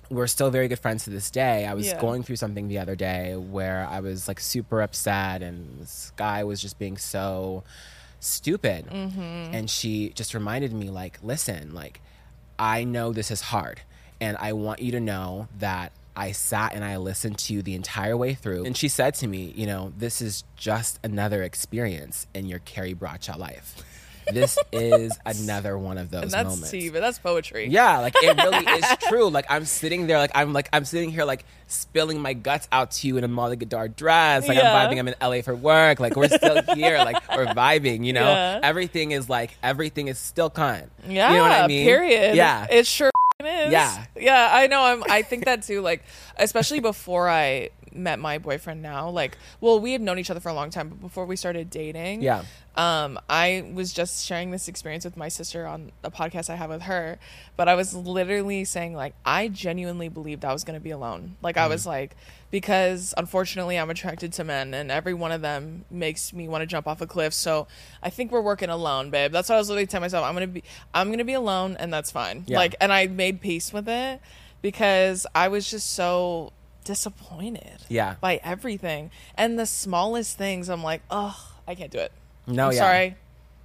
[0.08, 1.66] we're still very good friends to this day.
[1.66, 2.00] I was Yeah.
[2.00, 6.44] going through something the other day where I was like super upset, and this guy
[6.44, 7.64] was just being so
[8.20, 8.86] stupid.
[8.86, 9.54] Mm-hmm.
[9.54, 12.00] And she just reminded me, like, listen, like,
[12.58, 13.80] I know this is hard,
[14.20, 17.74] and I want you to know that I sat and I listened to you the
[17.74, 18.64] entire way through.
[18.64, 22.94] And she said to me, you know, this is just another experience in your Carrie
[22.94, 23.82] Bradshaw life.
[24.32, 26.70] This is another one of those And that's moments.
[26.70, 27.68] tea, but that's poetry.
[27.68, 29.28] Yeah, like it really is true.
[29.28, 32.90] Like I'm sitting there, like I'm like I'm sitting here, like spilling my guts out
[32.92, 34.48] to you in a Molly Goddard dress.
[34.48, 34.74] Like Yeah.
[34.74, 34.98] I'm vibing.
[34.98, 36.00] I'm in LA for work.
[36.00, 36.98] Like we're still here.
[36.98, 38.04] Like we're vibing.
[38.04, 38.60] You know, Yeah.
[38.64, 40.90] everything is like everything is still kind.
[41.06, 41.84] Yeah, you know what I mean?
[41.86, 42.34] Period.
[42.34, 43.10] Yeah, it's sure
[43.46, 43.72] is.
[43.72, 44.04] Yeah.
[44.16, 44.50] yeah.
[44.52, 44.82] I know.
[44.82, 45.04] I'm.
[45.08, 45.80] I think that too.
[45.80, 46.02] Like,
[46.36, 48.82] especially before I met my boyfriend.
[48.82, 51.36] Now, like, well, we had known each other for a long time, but before we
[51.36, 52.44] started dating, yeah,
[52.76, 56.70] um, I was just sharing this experience with my sister on a podcast I have
[56.70, 57.18] with her.
[57.56, 61.36] But I was literally saying, like, I genuinely believed I was going to be alone.
[61.42, 62.16] Like, I was like,
[62.50, 66.66] because unfortunately I'm attracted to men and every one of them makes me want to
[66.66, 67.34] jump off a cliff.
[67.34, 67.66] So
[68.02, 69.32] I think we're working alone, babe.
[69.32, 70.24] That's what I was literally telling myself.
[70.24, 72.44] I'm going to be, I'm going to be alone and that's fine.
[72.46, 72.58] Yeah.
[72.58, 74.20] Like, and I made peace with it
[74.62, 76.52] because I was just so
[76.86, 78.14] disappointed Yeah.
[78.20, 79.10] by everything.
[79.36, 82.12] And the smallest things, I'm like, oh, I can't do it.
[82.46, 82.78] no, I'm yeah.
[82.78, 83.16] sorry.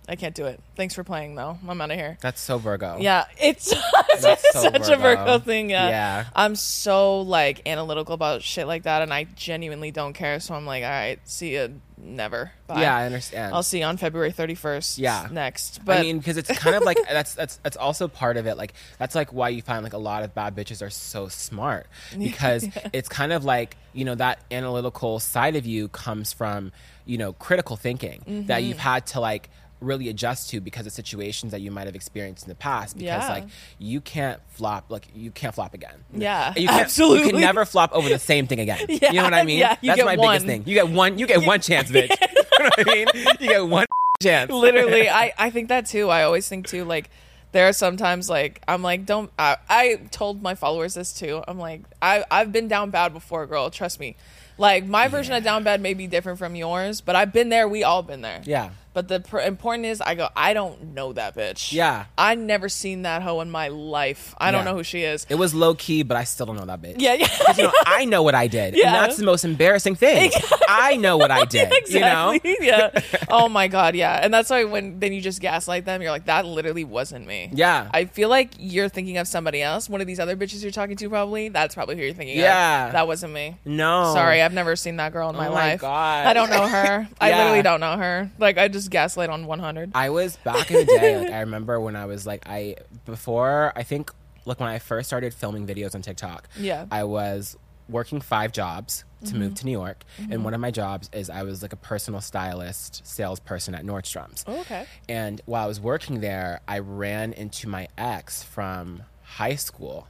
[0.09, 0.59] I can't do it.
[0.75, 1.57] Thanks for playing though.
[1.65, 2.17] I'm out of here.
[2.21, 2.97] That's so Virgo.
[2.99, 3.71] Yeah, it's,
[4.19, 4.99] That's so such a Virgo.
[4.99, 5.69] Virgo thing.
[5.69, 5.87] Yeah.
[5.87, 6.25] Yeah.
[6.35, 10.39] I'm so like analytical about shit like that, and I genuinely don't care.
[10.39, 12.51] So I'm like, all right, see you never.
[12.67, 12.81] Bye.
[12.81, 13.53] Yeah, I understand.
[13.53, 14.97] I'll see you on February 31st.
[14.97, 15.27] Yeah.
[15.31, 15.83] next.
[15.85, 18.55] But I mean, because it's kind of like that's that's that's also part of it.
[18.57, 21.87] Like that's like why you find like a lot of bad bitches are so smart
[22.17, 26.71] because it's kind of like you know that analytical side of you comes from
[27.05, 28.67] you know critical thinking that Mm-hmm.
[28.67, 29.49] you've had to like
[29.81, 33.23] really adjust to because of situations that you might have experienced in the past because
[33.23, 33.29] Yeah.
[33.29, 33.45] like
[33.79, 35.95] you can't flop like you can't flop again.
[36.13, 38.85] Yeah, you can't, you can never flop over the same thing again.
[38.87, 39.57] Yeah, you know what i mean?
[39.59, 40.29] yeah, you that's get my one.
[40.35, 40.63] biggest thing.
[40.65, 42.09] You get one you get one chance bitch.
[42.61, 43.07] You know what i mean?
[43.39, 43.85] You get one
[44.21, 44.51] chance.
[44.51, 46.09] Literally I, I think that too.
[46.09, 47.09] I always think too like
[47.53, 51.43] there are sometimes like i'm like don't I, I told my followers this too.
[51.47, 54.15] I'm like I, i've been down bad before girl trust me.
[54.59, 57.67] Like my version of down bad may be different from yours but i've been there.
[57.67, 58.41] We all been there.
[58.45, 62.05] Yeah but the pr- important is i go i don't know that bitch Yeah.
[62.17, 64.71] i never seen that hoe in my life i don't Yeah.
[64.71, 66.95] know who she is It was low key, but I still don't know that bitch.
[66.99, 67.27] yeah yeah
[67.57, 68.87] You know, I know what I did, Yeah.
[68.87, 70.31] and that's the most embarrassing thing.
[70.67, 71.71] I know what I did.
[71.71, 72.41] exactly.
[72.43, 72.89] You know?
[72.93, 73.01] yeah.
[73.29, 74.19] Oh my god, yeah.
[74.21, 77.49] And that's why when then you just gaslight them, you're like, that literally wasn't me.
[77.53, 77.89] Yeah.
[77.93, 79.89] I feel like you're thinking of somebody else.
[79.89, 81.49] One of these other bitches you're talking to, probably.
[81.49, 82.87] That's probably who you're thinking Yeah.
[82.87, 82.93] of.
[82.93, 83.57] That wasn't me.
[83.65, 84.11] No.
[84.13, 85.81] Sorry, I've never seen that girl in my Oh my life.
[85.81, 86.25] God.
[86.27, 87.07] I don't know her.
[87.19, 87.37] I Yeah.
[87.39, 88.31] literally don't know her.
[88.39, 89.91] Like I just gaslight on 100.
[89.95, 91.17] I was back in the day.
[91.19, 94.11] Like I remember when I was like I before I think
[94.45, 96.47] like when I first started filming videos on TikTok.
[96.57, 96.85] Yeah.
[96.91, 99.53] I was working five jobs to move mm-hmm.
[99.53, 100.43] to New York, and mm-hmm.
[100.43, 104.43] one of my jobs is I was like a personal stylist, salesperson at Nordstrom's.
[104.47, 104.87] Oh, okay.
[105.07, 110.07] And while I was working there, I ran into my ex from high school,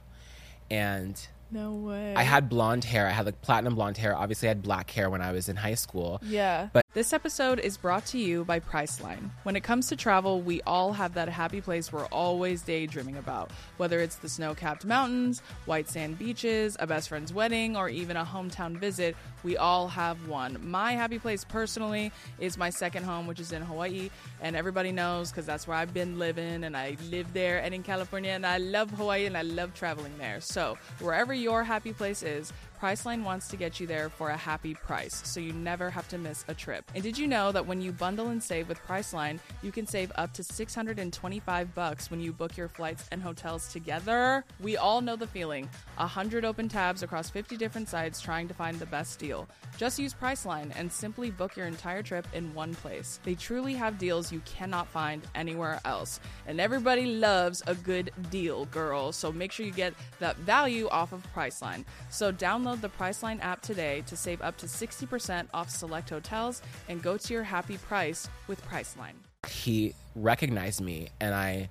[0.70, 2.14] and No way.
[2.16, 3.06] I had blonde hair.
[3.06, 4.16] I had like platinum blonde hair.
[4.16, 6.20] Obviously, I had black hair when I was in high school.
[6.24, 6.68] Yeah.
[6.72, 9.30] But- this episode is brought to you by Priceline.
[9.44, 13.50] When it comes to travel, we all have that happy place we're always daydreaming about.
[13.78, 18.18] Whether it's the snow capped mountains, white sand beaches, a best friend's wedding, or even
[18.18, 20.58] a hometown visit, we all have one.
[20.62, 24.10] My happy place personally is my second home, which is in Hawaii.
[24.42, 27.82] And everybody knows because that's where I've been living and I live there and in
[27.82, 28.32] California.
[28.32, 30.42] And I love Hawaii and I love traveling there.
[30.42, 34.74] So, wherever your happy place is, Priceline wants to get you there for a happy
[34.74, 36.90] price, so you never have to miss a trip.
[36.96, 40.10] And did you know that when you bundle and save with Priceline, you can save
[40.16, 44.44] up to 625 bucks when you book your flights and hotels together?
[44.58, 45.70] We all know the feeling.
[45.98, 49.46] 100 open tabs across 50 different sites trying to find the best deal.
[49.76, 53.20] Just use Priceline and simply book your entire trip in one place.
[53.22, 56.18] They truly have deals you cannot find anywhere else.
[56.48, 59.12] And everybody loves a good deal, girl.
[59.12, 61.84] So make sure you get that value off of Priceline.
[62.10, 67.02] So download the Priceline app today to save up to 60% off select hotels and
[67.02, 69.14] go to your happy price with Priceline.
[69.48, 71.68] he recognized me and I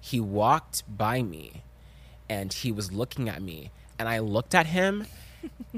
[0.00, 1.62] he walked by me
[2.28, 5.06] and he was looking at me and I looked at him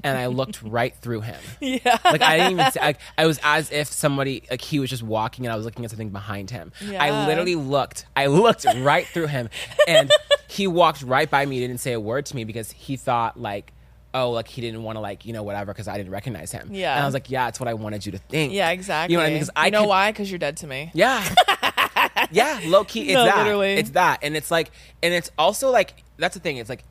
[0.05, 1.41] and I looked right through him.
[1.61, 1.99] Yeah.
[2.05, 5.03] Like I didn't even see, like I was as if somebody like he was just
[5.03, 6.71] walking and I was looking at something behind him.
[6.85, 7.03] Yeah.
[7.03, 8.07] I literally looked.
[8.15, 9.49] I looked right through him
[9.89, 10.11] and
[10.49, 13.73] he walked right by me, didn't say a word to me because he thought like
[14.15, 16.69] Oh, like he didn't want to like you know whatever because I didn't recognize him.
[16.73, 16.95] Yeah.
[16.95, 18.53] and I was like, yeah, it's what I wanted you to think.
[18.53, 19.13] Yeah, exactly.
[19.13, 19.39] You know what I mean?
[19.41, 20.13] Because I you know could- why?
[20.13, 20.91] Because you're dead to me.
[20.95, 21.35] yeah.
[22.31, 23.39] yeah, low key, it's No, that.
[23.39, 23.75] literally.
[23.75, 24.19] It's that.
[24.23, 24.71] And it's like,
[25.03, 26.57] and it's also like, that's the thing.
[26.59, 26.85] It's like,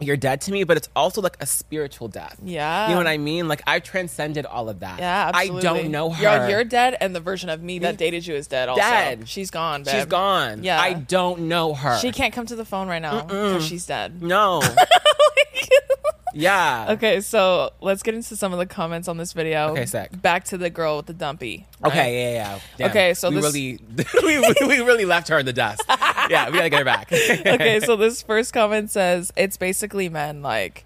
[0.00, 2.36] you're dead to me, but it's also like a spiritual death.
[2.42, 2.86] Yeah.
[2.88, 3.48] You know what I mean?
[3.48, 4.98] Like, I've transcended all of that.
[4.98, 5.68] Yeah, absolutely.
[5.68, 6.22] I don't know her.
[6.22, 8.68] You're, you're dead, and the version of me that dated you is dead.
[8.70, 9.28] Also, Dead.
[9.28, 9.82] She's gone.
[9.82, 9.94] Babe.
[9.94, 10.64] She's gone.
[10.64, 10.80] Yeah.
[10.80, 11.98] I don't know her.
[11.98, 14.22] She can't come to the phone right now because she's dead.
[14.22, 14.62] No.
[16.34, 16.86] yeah.
[16.90, 19.68] Okay, so let's get into some of the comments on this video.
[19.70, 20.20] Okay, sick.
[20.20, 21.66] Back to the girl with the dumpy.
[21.80, 21.92] right?
[21.92, 22.60] Okay, yeah, yeah.
[22.76, 22.90] Damn.
[22.90, 23.78] Okay, so we this- really,
[24.22, 25.82] we, we, we really left her in the dust.
[25.88, 27.12] yeah, we gotta get her back.
[27.12, 30.84] okay, so this first comment says it's basically men like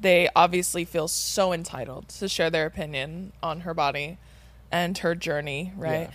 [0.00, 4.18] they obviously feel so entitled to share their opinion on her body
[4.72, 6.08] and her journey, right?
[6.08, 6.10] Yeah.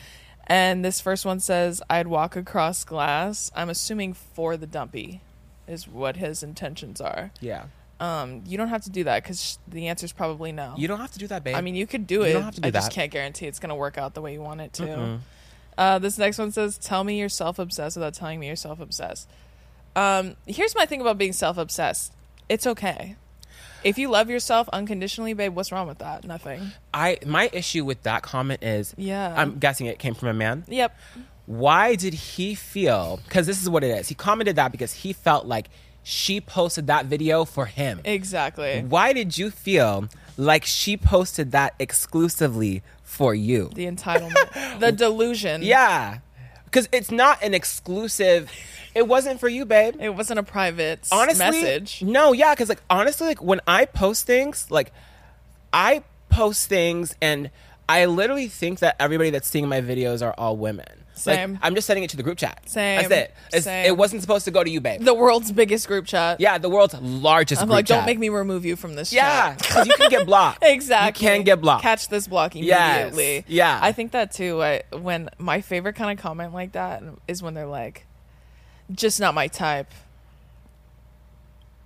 [0.50, 3.52] And this first one says I'd walk across glass.
[3.56, 5.22] I'm assuming for the dumpy
[5.68, 7.32] is what his intentions are.
[7.42, 7.66] yeah.
[8.00, 10.76] Um, you don't have to do that because the answer is probably no.
[10.78, 11.56] You don't have to do that, babe.
[11.56, 12.34] I mean, you could do You it.
[12.34, 14.34] don't have to do I just can't guarantee it's going to work out the way
[14.34, 15.20] you want it to.
[15.78, 19.28] Uh, this next one says, "Tell me you're self-obsessed without telling me you're self-obsessed."
[19.96, 22.14] Um, here's my thing about being self-obsessed.
[22.50, 23.16] It's okay.
[23.84, 26.24] If you love yourself unconditionally, babe, what's wrong with that?
[26.24, 26.72] Nothing.
[26.94, 29.34] I my issue with that comment is, Yeah.
[29.36, 30.66] I'm guessing it came from a man.
[30.68, 30.98] Yep.
[31.46, 33.20] Why did he feel?
[33.24, 34.10] Because this is what it is.
[34.10, 35.70] He commented that because he felt like
[36.10, 38.00] she posted that video for him.
[38.06, 38.80] Exactly.
[38.80, 43.72] Why did you feel like she posted that exclusively for you?
[43.76, 45.64] The entitlement, the delusion.
[45.64, 46.20] Yeah.
[46.64, 48.50] because it's not an exclusive.
[48.96, 49.96] It wasn't for you, babe.
[50.00, 52.02] It wasn't a private honestly, message.
[52.04, 54.94] No, yeah, because like honestly, like when I post things, like
[55.74, 57.52] I post things, and
[57.90, 61.04] I literally think that everybody that's seeing my videos are all women.
[61.20, 61.54] Same.
[61.54, 62.62] Like, I'm just sending it to the group chat.
[62.70, 63.08] Same.
[63.10, 63.64] That's it.
[63.64, 63.86] Same.
[63.86, 65.02] It wasn't supposed to go to you, babe.
[65.02, 66.40] The world's biggest group chat.
[66.40, 67.64] yeah, the world's largest group chat.
[67.64, 67.98] I'm like, chat.
[68.00, 69.58] don't make me remove you from this Yeah, chat.
[69.60, 70.60] because you can get blocked.
[70.64, 71.26] Exactly.
[71.26, 71.84] You can get blocked.
[71.84, 73.14] Catch this blocking Yes.
[73.14, 73.46] immediately.
[73.54, 73.80] Yeah.
[73.82, 74.62] I think that too.
[74.62, 78.06] I, when my favorite kind of comment like that is when they're like,
[78.92, 79.92] just not my type.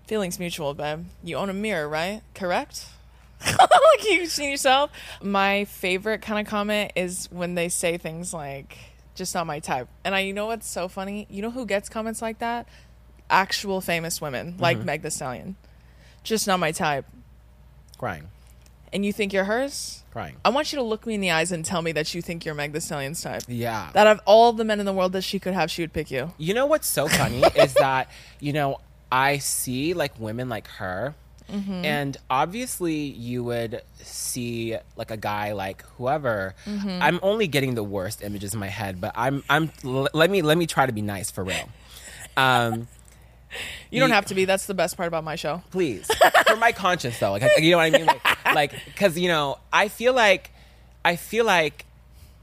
[0.07, 1.05] Feelings mutual, babe.
[1.23, 2.21] You own a mirror, right?
[2.33, 2.85] Correct?
[3.45, 4.91] like you've seen yourself.
[5.21, 8.77] My favorite kind of comment is when they say things like,
[9.15, 9.87] just not my type.
[10.03, 11.27] And I, you know what's so funny?
[11.29, 12.67] You know who gets comments like that?
[13.29, 14.85] Actual famous women, like Mm-hmm.
[14.85, 15.55] Meg Thee Stallion.
[16.23, 17.05] Just not my type.
[17.97, 18.29] Crying,
[18.91, 20.03] And you think you're hers?
[20.11, 20.35] crying.
[20.43, 22.43] I want you to look me in the eyes and tell me that you think
[22.45, 23.43] you're Meg Thee Stallion's type.
[23.47, 23.89] Yeah.
[23.93, 26.11] That of all the men in the world that she could have, she would pick
[26.11, 26.33] you.
[26.37, 28.09] You know what's so funny is that
[28.41, 28.79] you know
[29.11, 31.15] I see like women like her,
[31.49, 31.83] Mm-hmm.
[31.85, 36.55] and obviously you would see like a guy like whoever.
[36.65, 36.99] Mm-hmm.
[37.01, 40.41] I'm only getting the worst images in my head, but I'm I'm l- let me
[40.41, 41.67] let me try to be nice for real.
[42.37, 42.87] Um,
[43.89, 44.45] You don't have to be.
[44.45, 45.61] That's the best part about my show.
[45.71, 46.09] please
[46.47, 49.57] for my conscience though like you know what i mean like like because you know
[49.73, 50.51] i feel like
[51.03, 51.85] i feel like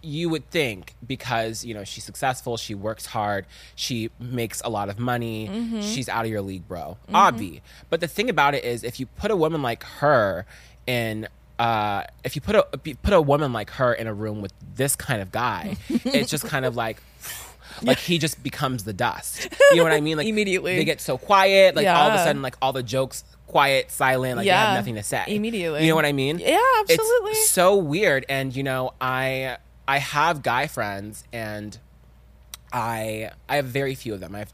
[0.02, 4.88] you would think because you know she's successful she works hard she makes a lot
[4.88, 8.84] of money she's out of your league bro obvi but the thing about it is
[8.84, 10.46] if you put a woman like her
[10.86, 14.40] in uh, if you put a you put a woman like her in a room
[14.40, 17.02] with this kind of guy, it's just kind of like
[17.82, 19.48] like he just becomes the dust.
[19.70, 20.16] You know what I mean?
[20.16, 20.76] Like Immediately.
[20.76, 21.74] they get so quiet.
[21.74, 24.36] Like all of a sudden, like all the jokes quiet, silent.
[24.36, 25.82] Like they have nothing to say Immediately.
[25.82, 26.38] You know what I mean?
[26.38, 27.32] Yeah, absolutely.
[27.32, 29.58] It's so weird, and you know, I
[29.88, 31.76] I have guy friends, and
[32.72, 34.34] I I have very few of them.
[34.34, 34.52] I have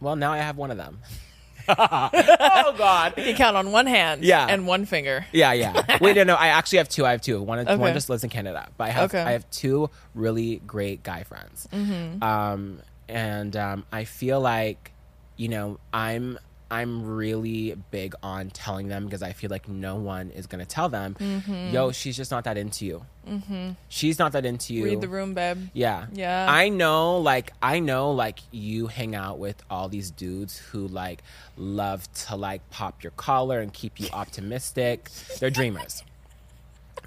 [0.00, 1.00] well now I have one of them.
[1.68, 3.14] oh God.
[3.18, 4.46] You can count on one hand Yeah.
[4.48, 5.26] and one finger.
[5.32, 5.98] Yeah, yeah.
[6.00, 6.34] Wait, no, no.
[6.34, 7.04] I actually have two.
[7.04, 7.42] I have two.
[7.42, 9.20] One, one just lives in Canada, but I have Okay.
[9.22, 11.68] I have two really great guy friends.
[11.72, 12.22] Mm-hmm.
[12.22, 14.92] Um, and um, I feel like,
[15.36, 16.38] you know, I'm
[16.70, 20.88] I'm really big on telling them because I feel like no one is gonna tell
[20.88, 21.70] them, Mm-hmm.
[21.74, 23.04] yo, she's just not that into you.
[23.28, 23.70] Mm-hmm.
[23.88, 24.84] She's not that into you.
[24.84, 25.68] Read the room, babe.
[25.72, 26.06] Yeah.
[26.12, 26.46] Yeah.
[26.48, 31.22] I know like I know like you hang out with all these dudes who like
[31.56, 35.10] love to like pop your collar and keep you optimistic.
[35.38, 36.02] They're dreamers.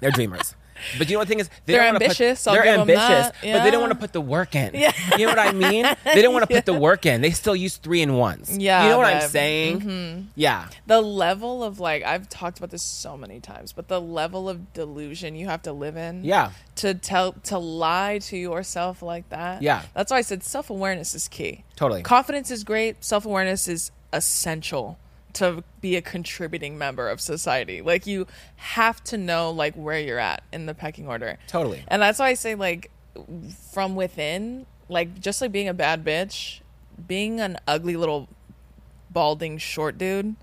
[0.00, 0.54] They're dreamers.
[0.98, 3.64] But you know what the thing is they They're ambitious, Put, they're ambitious, that, but
[3.64, 4.72] they don't want to put the work in.
[4.74, 4.92] Yeah.
[5.16, 5.86] You know what I mean?
[6.04, 7.20] They don't want to put the work in.
[7.20, 8.56] They still use three and ones.
[8.56, 9.80] Yeah, You know what I'm saying?
[9.80, 10.20] Mm-hmm.
[10.34, 10.68] Yeah.
[10.86, 14.72] The level of like I've talked about this so many times, but the level of
[14.72, 16.24] delusion you have to live in.
[16.24, 16.52] Yeah.
[16.76, 19.62] To tell to lie to yourself like that.
[19.62, 19.82] Yeah.
[19.94, 21.64] That's why I said self awareness is key.
[21.76, 22.02] Totally.
[22.02, 23.04] Confidence is great.
[23.04, 24.98] Self awareness is essential
[25.34, 27.80] to be a contributing member of society.
[27.80, 31.38] Like you have to know like where you're at in the pecking order.
[31.46, 31.84] Totally.
[31.88, 32.90] And that's why I say like
[33.72, 36.60] from within, like just like being a bad bitch,
[37.06, 38.28] being an ugly little
[39.10, 40.36] balding short dude,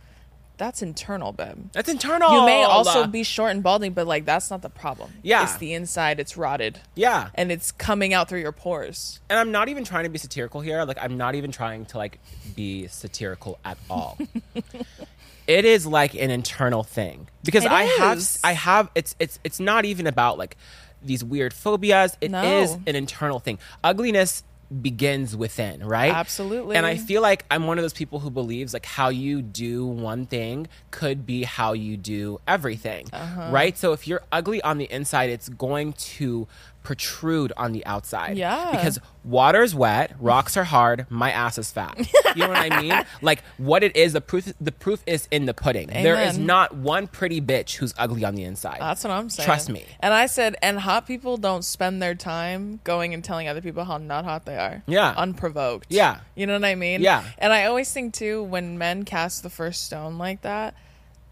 [0.60, 1.72] that's internal, babe.
[1.72, 2.32] That's internal.
[2.32, 5.12] You may also be short and balding, but like that's not the problem.
[5.24, 5.42] Yeah.
[5.44, 6.80] It's the inside, it's rotted.
[6.94, 7.30] Yeah.
[7.34, 9.20] And it's coming out through your pores.
[9.30, 10.84] and I'm not even trying to be satirical here.
[10.84, 12.20] Like I'm not even trying to like
[12.56, 14.20] be satirical at all.
[15.48, 18.24] it is like an internal thing because It I have.
[18.44, 20.58] I have it's it's it's not even about like
[21.02, 22.18] these weird phobias.
[22.22, 22.82] It is No.
[22.86, 23.58] an internal thing.
[23.84, 24.44] Ugliness
[24.82, 26.14] begins within, right?
[26.14, 26.76] Absolutely.
[26.76, 29.86] And I feel like I'm one of those people who believes like how you do
[29.86, 33.50] one thing could be how you do everything, Uh-huh.
[33.52, 33.78] right?
[33.78, 36.48] So if you're ugly on the inside, it's going to
[36.84, 38.38] protrude on the outside.
[38.38, 38.72] Yeah.
[38.72, 41.98] Because water's wet, rocks are hard, my ass is fat.
[42.36, 42.94] You know what I mean?
[43.22, 45.88] Like what it is, the proof the proof is in the pudding.
[45.88, 48.78] There is not one pretty bitch who's ugly on the inside.
[48.80, 49.46] That's what I'm saying.
[49.46, 49.86] Trust me.
[50.00, 53.84] And I said, and hot people don't spend their time going and telling other people
[53.84, 54.84] how not hot they are.
[54.88, 55.14] Yeah.
[55.18, 55.88] Unprovoked.
[55.90, 56.20] Yeah.
[56.36, 57.02] You know what I mean?
[57.02, 57.24] Yeah.
[57.38, 60.76] And I always think too, when men cast the first stone like that,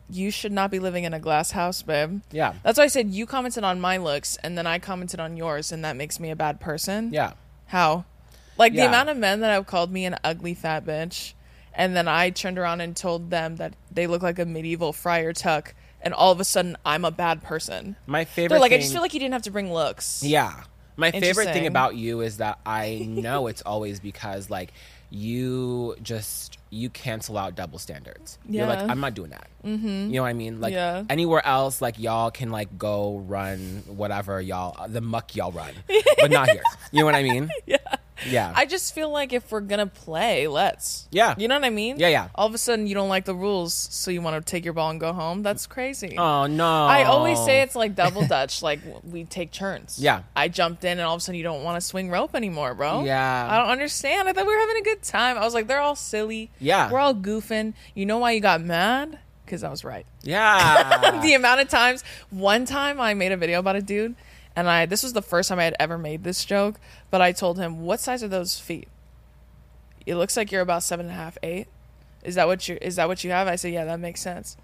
[0.09, 2.21] you should not be living in a glass house, babe.
[2.31, 2.53] Yeah.
[2.63, 5.71] That's why I said you commented on my looks and then I commented on yours,
[5.71, 7.11] and that makes me a bad person.
[7.13, 7.33] yeah.
[7.67, 8.05] How?
[8.57, 11.33] Like the amount of men that have called me an ugly fat bitch,
[11.73, 15.33] and then I turned around and told them that they look like a medieval friar
[15.33, 17.97] tuck, and all of a sudden I'm a bad person.
[18.07, 20.23] My favorite They're like, I just feel like you didn't have to bring looks.
[20.23, 20.63] Yeah.
[20.95, 24.73] My favorite thing about you is that I know it's always because like
[25.11, 28.37] you just you cancel out double standards.
[28.47, 29.47] You're like, I'm not doing that.
[29.65, 29.87] Mm-hmm.
[29.87, 30.59] You know what I mean?
[30.61, 31.03] Like Yeah.
[31.09, 35.73] anywhere else, like y'all can like go run whatever y'all the muck y'all run,
[36.19, 36.61] but not here.
[36.91, 37.49] You know what I mean?
[37.65, 37.77] Yeah.
[38.25, 38.51] Yeah.
[38.55, 41.07] I just feel like if we're gonna play, let's.
[41.11, 41.35] Yeah.
[41.37, 41.99] You know what I mean?
[41.99, 42.29] Yeah, yeah.
[42.35, 44.73] All of a sudden, you don't like the rules, so you want to take your
[44.73, 45.43] ball and go home.
[45.43, 46.17] That's crazy.
[46.17, 46.85] Oh no!
[46.85, 48.61] I always say it's like double dutch.
[48.67, 49.99] like we take turns.
[49.99, 50.23] Yeah.
[50.35, 52.73] I jumped in, and all of a sudden you don't want to swing rope anymore,
[52.73, 53.03] bro.
[53.03, 53.47] Yeah.
[53.49, 54.27] I don't understand.
[54.27, 55.37] I thought we were having a good time.
[55.37, 56.49] I was like, they're all silly.
[56.59, 56.91] Yeah.
[56.91, 57.73] We're all goofing.
[57.93, 59.19] You know why you got mad?
[59.45, 60.05] Because I was right.
[60.23, 61.21] yeah.
[61.23, 62.03] the amount of times.
[62.29, 64.15] One time I made a video about a dude,
[64.57, 66.79] and I this was the first time I had ever made this joke.
[67.11, 68.87] But I told him, "What size are those feet?
[70.07, 71.67] It looks like you're about seven and a half, eight.
[72.23, 74.57] Is that what you is that what you have?" I said, "Yeah, that makes sense."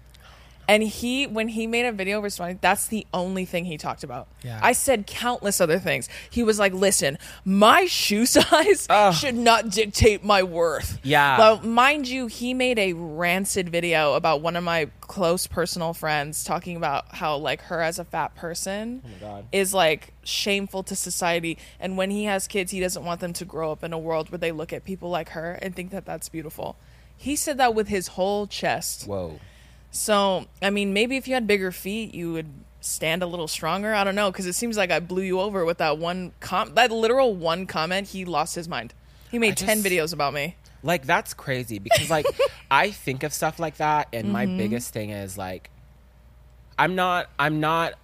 [0.68, 4.28] And he, when he made a video responding, that's the only thing he talked about.
[4.42, 4.60] Yeah.
[4.62, 6.08] I said countless other things.
[6.30, 9.14] He was like, "Listen, my shoe size Ugh.
[9.14, 11.38] should not dictate my worth." Yeah.
[11.38, 16.44] Well, mind you, he made a rancid video about one of my close personal friends
[16.44, 21.58] talking about how like her as a fat person Oh is like shameful to society
[21.78, 24.30] and when he has kids he doesn't want them to grow up in a world
[24.30, 26.76] where they look at people like her and think that that's beautiful.
[27.16, 29.06] He said that with his whole chest.
[29.06, 29.38] Whoa.
[29.96, 33.94] So, I mean, maybe if you had bigger feet, you would stand a little stronger.
[33.94, 36.74] I don't know because it seems like I blew you over with that one com
[36.74, 38.08] that literal one comment.
[38.08, 38.92] He lost his mind.
[39.30, 40.56] He made I 10 videos about me.
[40.82, 42.26] Like that's crazy because like
[42.70, 44.58] I think of stuff like that and my Mm-hmm.
[44.58, 45.70] biggest thing is like
[46.78, 47.94] I'm not I'm not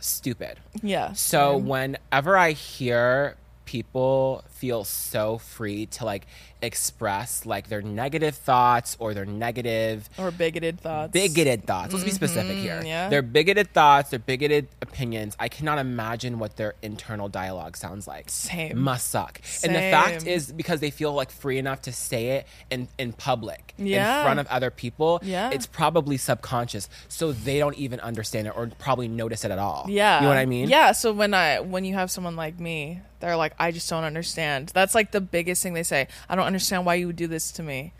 [0.00, 0.58] stupid.
[0.82, 1.12] Yeah.
[1.12, 6.24] So whenever I hear people feel so free to like
[6.62, 11.10] express like their negative thoughts or their negative or bigoted thoughts.
[11.10, 11.92] bigoted thoughts.
[11.92, 12.76] Let's be specific here.
[12.76, 12.86] Mm-hmm.
[12.86, 13.08] yeah.
[13.08, 15.36] Their bigoted thoughts, their bigoted opinions.
[15.40, 18.30] I cannot imagine what their internal dialogue sounds like.
[18.30, 18.78] Same.
[18.78, 19.40] Must suck.
[19.42, 19.74] Same.
[19.74, 23.12] And the fact is because they feel like free enough to say it in, in
[23.12, 24.20] public, Yeah.
[24.20, 25.50] in front of other people, Yeah.
[25.50, 26.88] it's probably subconscious.
[27.08, 29.86] So they don't even understand it or probably notice it at all.
[29.88, 30.18] Yeah.
[30.18, 30.68] You know what I mean?
[30.68, 30.92] Yeah.
[30.92, 34.51] So when I when you have someone like me, they're like, I just don't understand.
[34.74, 36.08] That's like the biggest thing they say.
[36.28, 37.92] I don't understand why you would do this to me.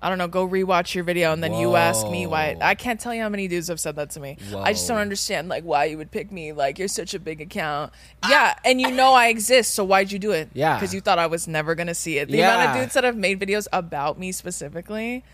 [0.00, 0.28] I don't know.
[0.28, 2.56] Go rewatch your video, and then you ask me why.
[2.60, 4.36] I can't tell you how many dudes have said that to me.
[4.56, 6.52] I just don't understand like why you would pick me.
[6.52, 7.92] Like you're such a big account.
[8.28, 10.50] Yeah, and you know I exist, so why'd you do it?
[10.54, 10.76] Yeah.
[10.76, 12.28] because you thought I was never gonna see it.
[12.28, 15.24] The amount of dudes that have made videos about me specifically,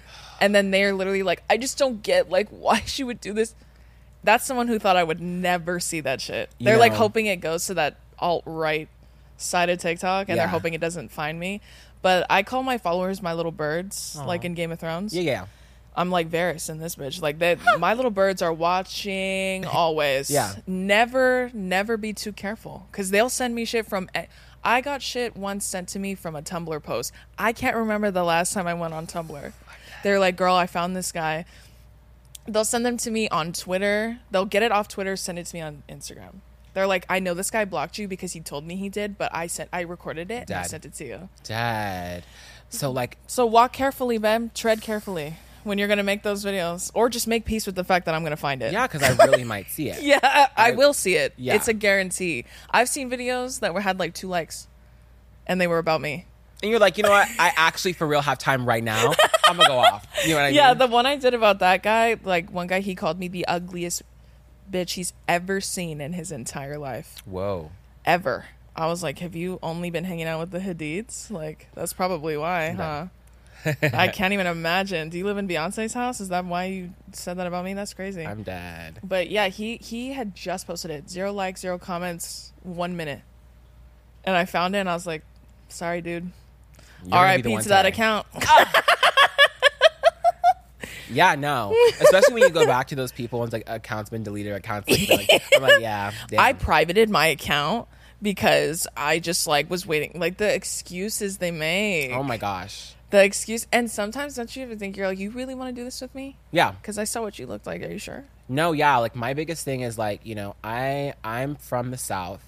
[0.41, 3.55] and then they're literally like, I just don't get like why she would do this.
[4.23, 6.49] That's someone who thought I would never see that shit.
[6.59, 6.99] They're like know.
[6.99, 8.89] hoping it goes to that alt right
[9.37, 11.61] side of TikTok, and they're hoping it doesn't find me.
[12.03, 15.15] But I call my followers my little birds, like in Game of Thrones.
[15.15, 15.47] Yeah, yeah.
[15.97, 17.23] I'm like Varys in this bitch.
[17.23, 20.29] Like that, my little birds are watching always.
[20.31, 20.55] Yeah.
[20.67, 24.11] Never, never be too careful because they'll send me shit from.
[24.65, 27.13] I got shit once sent to me from a Tumblr post.
[27.39, 29.53] I can't remember the last time I went on Tumblr.
[30.03, 31.45] They're like, "Girl, I found this guy."
[32.47, 34.19] They'll send them to me on Twitter.
[34.31, 36.41] They'll get it off Twitter, send it to me on Instagram.
[36.75, 39.35] They're like, "I know this guy blocked you because he told me he did, but
[39.35, 42.25] I sent, I recorded it and I sent it to you." Dad.
[42.69, 42.97] So mm-hmm.
[42.97, 44.53] like So walk carefully, babe.
[44.55, 48.07] Tread carefully when you're gonna make those videos, or just make peace with the fact
[48.07, 48.73] that I'm gonna find it.
[48.73, 50.03] yeah, because I really might see it.
[50.03, 51.33] yeah, I, I- will see it.
[51.37, 51.55] Yeah.
[51.55, 52.45] It's a guarantee.
[52.71, 54.69] I've seen videos that were had like two likes,
[55.47, 56.27] and they were about me.
[56.63, 57.29] And you're like, you know what?
[57.39, 59.13] I actually for real have time right now.
[59.47, 60.07] I'm gonna go off.
[60.23, 60.55] You know what I mean?
[60.55, 63.47] Yeah, the one I did about that guy, like one guy, he called me the
[63.47, 64.03] ugliest
[64.71, 67.71] bitch he's ever seen in his entire life, Whoa.
[68.05, 68.47] ever.
[68.77, 71.31] I was like, have you only been hanging out with the Hadids?
[71.31, 73.07] Like, that's probably why, huh?
[73.83, 75.09] I can't even imagine.
[75.09, 76.21] Do you live in Beyonce's house?
[76.21, 77.73] Is that why you said that about me?
[77.75, 78.27] That's crazy.
[78.27, 78.99] I'm dead.
[79.03, 81.09] But yeah, he he had just posted it.
[81.09, 83.23] Zero likes, zero comments, one minute.
[84.25, 85.23] And I found it and I was like,
[85.69, 86.31] sorry, dude.
[87.05, 88.27] You're gonna be the RIP to that account.
[88.35, 88.85] Ah!
[91.15, 91.75] Yeah, no.
[92.01, 94.89] Especially when you go back to those people and it's like accounts been deleted, accounts
[94.91, 96.13] like, like I'm like, yeah.
[96.29, 96.41] Damn.
[96.41, 97.89] I privated my account
[98.21, 100.19] because I just like was waiting.
[100.19, 102.13] Like the excuses they make.
[102.13, 102.95] oh my gosh.
[103.11, 105.85] The excuse and sometimes don't you even think you're like, you really want to do
[105.85, 106.37] this with me?
[106.51, 106.73] Yeah.
[106.73, 107.83] Because I saw what you looked like.
[107.83, 108.25] Are you sure?
[108.49, 112.45] No, yeah, like my biggest thing is like, you know, I I'm from the south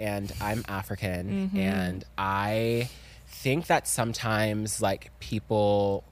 [0.00, 1.58] and I'm African Mm-hmm.
[1.58, 2.90] and I
[3.28, 6.04] think that sometimes like people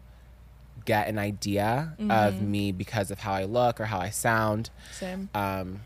[0.87, 2.11] get an idea Mm-hmm.
[2.11, 4.71] of me because of how I look or how I sound.
[4.93, 5.29] Same.
[5.35, 5.81] um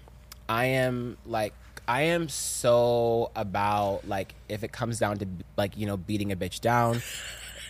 [0.49, 1.55] i am like
[1.87, 5.27] i am so about like if it comes down to
[5.57, 6.97] like you know beating a bitch down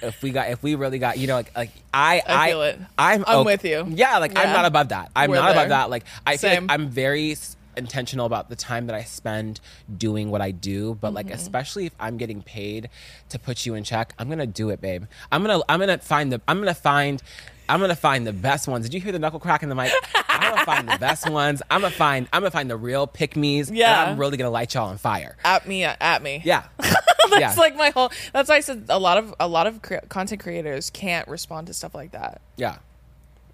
[0.01, 2.79] if we got if we really got you know like like i I feel it.
[2.99, 3.85] i'm I'm okay- with you.
[3.95, 5.57] yeah like i'm not above that i'm We're not there.
[5.57, 6.71] above that like i feel like Same.
[6.71, 7.37] i'm very
[7.77, 9.61] intentional about the time that i spend
[9.97, 11.35] doing what i do but like Mm-hmm.
[11.37, 12.89] especially if i'm getting paid
[13.29, 16.33] to put you in check i'm gonna do it babe i'm gonna i'm gonna find
[16.33, 17.23] the i'm gonna find
[17.69, 18.87] I'm gonna find the best ones.
[18.87, 19.93] Did you hear the knuckle crack in the mic?
[20.29, 21.63] I'm gonna find the best ones.
[21.71, 22.27] I'm gonna find.
[22.33, 23.71] I'm gonna find the real pick me's.
[23.71, 24.07] Yeah.
[24.07, 25.37] I'm really gonna light y'all on fire.
[25.45, 26.43] At me, at me.
[26.45, 26.65] Yeah.
[26.79, 27.55] that's Yeah.
[27.57, 28.11] like my whole.
[28.33, 31.69] That's why I said a lot of a lot of cre- content creators can't respond
[31.69, 32.41] to stuff like that.
[32.57, 32.79] Yeah.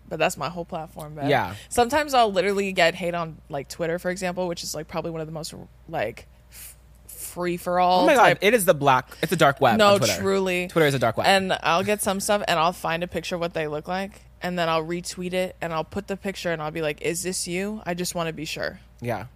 [0.09, 1.17] But that's my whole platform.
[1.17, 1.29] Man.
[1.29, 1.55] Yeah.
[1.69, 5.21] Sometimes I'll literally get hate on like Twitter, for example, which is like probably one
[5.21, 5.55] of the most
[5.89, 6.77] like f-
[7.09, 8.03] free for all.
[8.03, 8.39] Oh my god, type.
[8.41, 9.17] it is the black.
[9.23, 9.79] It's a dark web.
[9.79, 10.21] No, Twitter.
[10.21, 10.69] truly.
[10.69, 11.27] Twitter is a dark web.
[11.27, 14.21] and I'll get some stuff and I'll find a picture of what they look like
[14.43, 17.23] and then I'll retweet it and I'll put the picture and I'll be like, "Is
[17.23, 18.81] this you?" I just want to be sure.
[19.01, 19.27] yeah.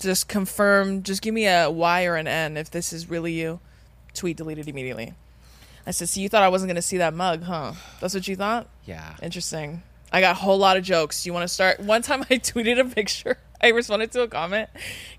[0.00, 1.02] Just confirm.
[1.02, 3.58] Just give me a Y or an N if this is really you.
[4.14, 5.12] Tweet deleted immediately.
[5.86, 7.72] I said, "See, you thought I wasn't going to see that mug, huh?
[8.00, 8.68] That's what you thought?
[8.84, 9.16] Yeah.
[9.22, 9.82] Interesting.
[10.12, 11.26] I got a whole lot of jokes.
[11.26, 11.80] You want to start?
[11.94, 13.38] One time I tweeted a picture.
[13.60, 14.70] I responded to a comment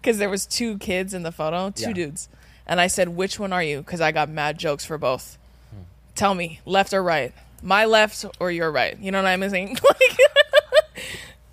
[0.02, 1.94] because there was two kids in the photo, two Yeah.
[1.94, 2.30] dudes,
[2.66, 5.38] and I said, "Which one are you?" Because I got mad jokes for both.
[5.72, 5.82] Hmm.
[6.16, 7.34] Tell me, left or right?
[7.62, 8.98] My left or your right?
[8.98, 9.78] You know what I'm saying?
[9.88, 10.18] Like,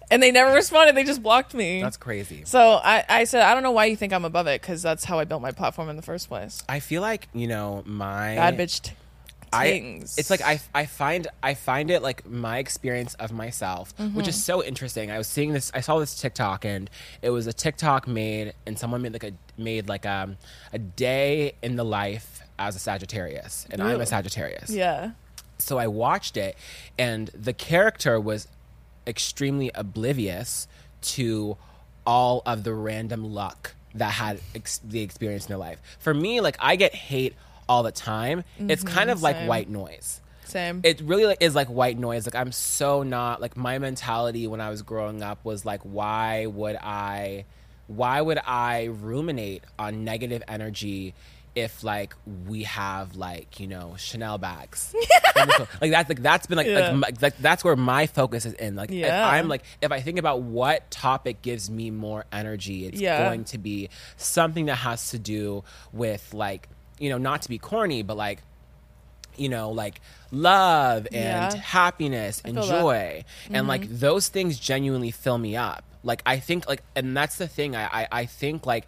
[0.09, 0.95] and they never responded.
[0.97, 1.82] They just blocked me.
[1.82, 2.43] That's crazy.
[2.45, 5.03] so I, I said, I don't know why you think I'm above it because that's
[5.05, 6.62] how I built my platform in the first place.
[6.68, 8.82] I feel like you know my Bad bitch.
[8.82, 8.93] T-
[9.57, 14.09] I, it's like I, I find I find it like my experience of myself, which
[14.09, 14.20] Mm-hmm.
[14.28, 15.11] is so interesting.
[15.11, 16.88] I was seeing this, I saw this TikTok, and
[17.22, 20.36] it was a TikTok made, and someone made like a made like um
[20.72, 24.70] a day in the life as a Sagittarius, and I'm a Sagittarius.
[24.70, 25.11] yeah.
[25.59, 26.57] So I watched it,
[26.98, 28.46] and the character was
[29.07, 30.68] extremely oblivious
[31.00, 31.57] to
[32.07, 35.80] all of the random luck that had ex- the experience in their life.
[35.98, 37.34] For me, like I get hate
[37.68, 38.44] all the time.
[38.58, 39.46] it's kind of like Mm-hmm.
[39.46, 40.20] white noise.
[40.44, 40.80] Same.
[40.84, 42.24] It really like, is like white noise.
[42.26, 46.46] Like I'm so not like my mentality when I was growing up was like, why
[46.46, 47.44] would I,
[47.88, 51.14] why would I ruminate on negative energy?
[51.56, 52.14] If like
[52.46, 54.94] we have like you know Chanel bags,
[55.80, 56.90] like that's like that's been like, Yeah.
[56.90, 58.76] like, my, like that's where my focus is in.
[58.76, 63.00] Like if I'm like if I think about what topic gives me more energy, it's
[63.00, 63.26] Yeah.
[63.26, 63.88] going to be
[64.18, 65.64] something that has to do
[65.94, 66.68] with like
[66.99, 68.42] you know not to be corny, but like
[69.36, 71.57] you know, like love and Yeah.
[71.57, 73.22] happiness and joy.
[73.53, 75.84] And like those things genuinely fill me up.
[76.03, 77.76] Like I think like and that's the thing.
[77.76, 78.86] I, I, I think like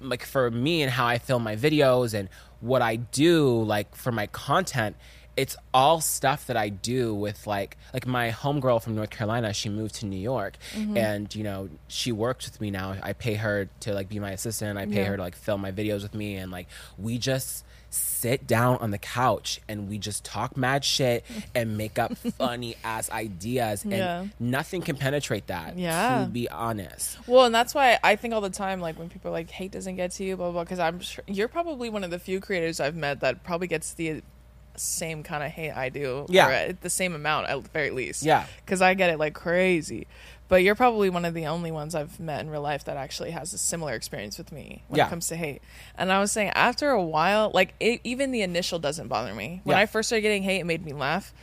[0.00, 2.28] like for me and how I film my videos and
[2.60, 4.96] what I do like for my content,
[5.38, 9.68] it's all stuff that I do with like like my homegirl from North Carolina, she
[9.68, 10.96] moved to New York mm-hmm.
[10.96, 12.96] and you know, she works with me now.
[13.02, 14.76] I pay her to like be my assistant.
[14.78, 15.04] I pay Yeah.
[15.10, 16.66] her to like film my videos with me and like
[16.98, 21.24] we just sit down on the couch and we just talk mad shit
[21.54, 24.24] and make up funny ass ideas and Yeah.
[24.40, 26.24] nothing can penetrate that Yeah.
[26.24, 29.28] to be honest Well, and that's why I think all the time, like when people
[29.30, 30.64] are like hate doesn't get to you, blah blah.
[30.64, 33.94] Because I'm sure you're probably one of the few creators I've met that probably gets
[33.94, 34.22] the
[34.78, 36.26] same kind of hate I do.
[36.28, 36.48] Yeah.
[36.48, 38.22] or at the same amount at the very least.
[38.22, 38.46] Yeah.
[38.64, 40.06] because I get it like crazy.
[40.48, 43.32] But you're probably one of the only ones I've met in real life that actually
[43.32, 45.06] has a similar experience with me when Yeah.
[45.06, 45.60] it comes to hate.
[45.94, 49.60] And I was saying, after a while, like it, even the initial doesn't bother me.
[49.64, 49.82] When Yeah.
[49.82, 51.34] I first started getting hate, it made me laugh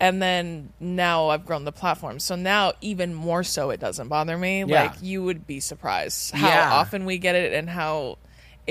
[0.00, 2.18] and then now I've grown the platform.
[2.20, 4.64] So now even more so it doesn't bother me.
[4.64, 4.84] Yeah.
[4.84, 8.16] Like you would be surprised how often we get it and how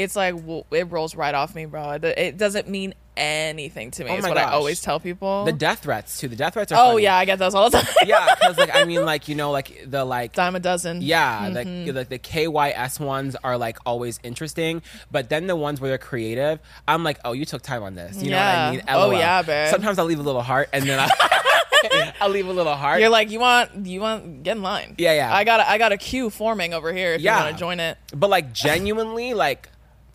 [0.04, 1.91] it's like w- it rolls right off me, bro.
[1.91, 4.12] It, it doesn't mean anything to me.
[4.12, 5.43] Oh is what I always tell people.
[5.43, 7.04] the death threats too the death threats are oh funny.
[7.04, 7.93] yeah, I get those all the time.
[8.06, 11.02] yeah because like i mean like you know like the like Dime a dozen.
[11.02, 11.86] Yeah, Mm-hmm.
[11.88, 14.82] like like the KYS ones are like always interesting,
[15.12, 18.24] but then the ones where they're creative, I'm like, oh, you took time on this.
[18.24, 18.72] You know what I Yeah.
[18.72, 18.82] mean?
[18.88, 19.70] Oh, yeah, babe.
[19.70, 21.10] Sometimes I'll leave a little heart, and then I,
[22.22, 23.00] I'll leave a little heart.
[23.02, 24.95] You're like, you want, you want, get in line.
[24.97, 25.34] Yeah, yeah.
[25.34, 27.14] I got, a, I got a queue forming over here.
[27.14, 27.38] If Yeah.
[27.38, 27.97] you want to join it.
[28.14, 29.68] but like genuinely, like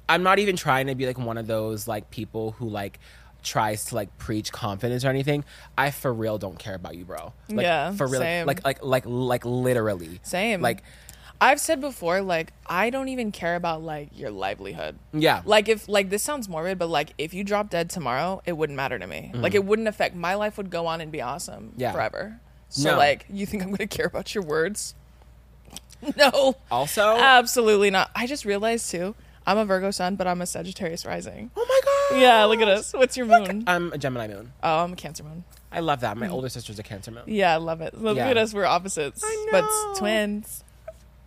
[0.09, 2.99] I'm not even trying to be like one of those like people who like
[3.43, 5.45] tries to like preach confidence or anything.
[5.77, 7.33] I for real don't care about you, bro.
[7.49, 8.47] Like, Yeah, for real, same.
[8.47, 10.61] like like like like literally, Same.
[10.61, 10.83] Like
[11.41, 14.99] I've said before, like I don't even care about like your livelihood.
[15.13, 18.53] yeah, Like if like this sounds morbid, but like if you drop dead tomorrow, it
[18.57, 19.31] wouldn't matter to me.
[19.35, 20.57] Like it wouldn't affect my life.
[20.57, 21.81] Would go on and be awesome Mm-hmm.
[21.81, 21.93] Yeah.
[21.93, 22.41] forever.
[22.71, 22.97] So No.
[22.99, 24.95] like, you think I'm gonna care about your words?
[26.17, 28.11] no, Also, absolutely not.
[28.15, 29.15] I just realized too.
[29.47, 31.51] I'm a Virgo sun, but I'm a Sagittarius rising.
[31.57, 31.81] oh my
[32.17, 32.93] god, Yeah, look at us.
[32.93, 33.65] What's your moon?
[33.67, 34.53] I'm a Gemini moon.
[34.63, 35.45] Oh, I'm a Cancer moon.
[35.71, 36.17] I love that.
[36.17, 36.33] My mm.
[36.33, 37.25] older sister's a Cancer moon.
[37.27, 38.01] Yeah, I love it.
[38.01, 38.29] Look Yeah.
[38.29, 38.55] at us.
[38.55, 39.95] We're opposites, I but know.
[39.99, 40.65] twins.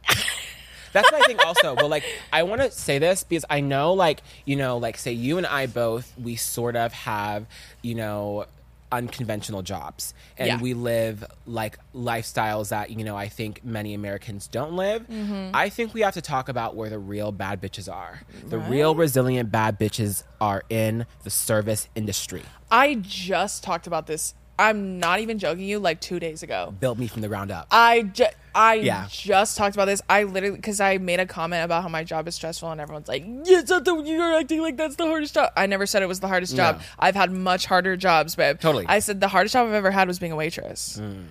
[0.93, 1.75] That's what I think also.
[1.75, 5.11] But like I want to say this because I know like, you know, like say
[5.11, 7.45] you and I both we sort of have,
[7.81, 8.45] you know,
[8.91, 10.61] unconventional jobs and Yeah.
[10.61, 15.07] we live like lifestyles that, you know, I think many Americans don't live.
[15.07, 15.51] Mm-hmm.
[15.53, 18.21] I think we have to talk about where the real bad bitches are.
[18.47, 22.43] The real resilient bad bitches are in the service industry.
[22.71, 25.79] I just talked about this I'm not even joking you.
[25.79, 27.67] Like two days ago, Built me from the ground up.
[27.71, 29.05] I just I Yeah.
[29.09, 30.01] just talked about this.
[30.09, 33.07] I literally because I made a comment about how my job is stressful, and everyone's
[33.07, 36.01] like, "Yeah, it's not the you're acting like that's the hardest job." I never said
[36.01, 36.81] it was the hardest job.
[36.97, 38.59] I've had much harder jobs, babe.
[38.59, 38.85] Totally.
[38.87, 40.97] I said the hardest job I've ever had was being a waitress.
[40.97, 41.23] Hmm.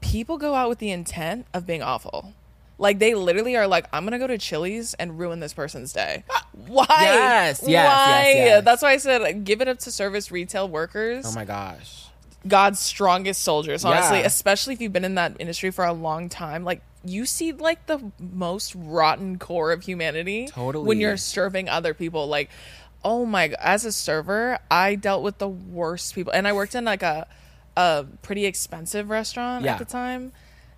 [0.00, 2.32] People go out with the intent of being awful.
[2.78, 6.24] Like they literally are like, I'm gonna go to Chili's and ruin this person's day.
[6.66, 6.86] Why?
[6.88, 8.32] Yes, yes, yes, Why?
[8.36, 8.64] yes.
[8.64, 11.26] That's why I said like, give it up to service retail workers.
[11.28, 12.06] oh my gosh.
[12.48, 14.26] God's strongest soldiers, honestly, Yeah.
[14.26, 16.64] especially if you've been in that industry for a long time.
[16.64, 20.86] Like you see like the most rotten core of humanity Totally.
[20.86, 22.26] when you're serving other people.
[22.26, 22.50] Like,
[23.04, 26.32] oh my as a server, I dealt with the worst people.
[26.32, 27.26] And I worked in like a
[27.76, 29.72] a pretty expensive restaurant Yeah.
[29.74, 30.32] at the time.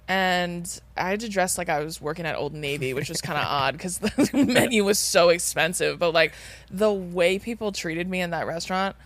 [0.09, 3.39] And I had to dress like I was working at Old Navy, which was kind
[3.39, 5.99] of odd because the menu was so expensive.
[5.99, 6.33] But like
[6.71, 8.97] the way people treated me in that restaurant,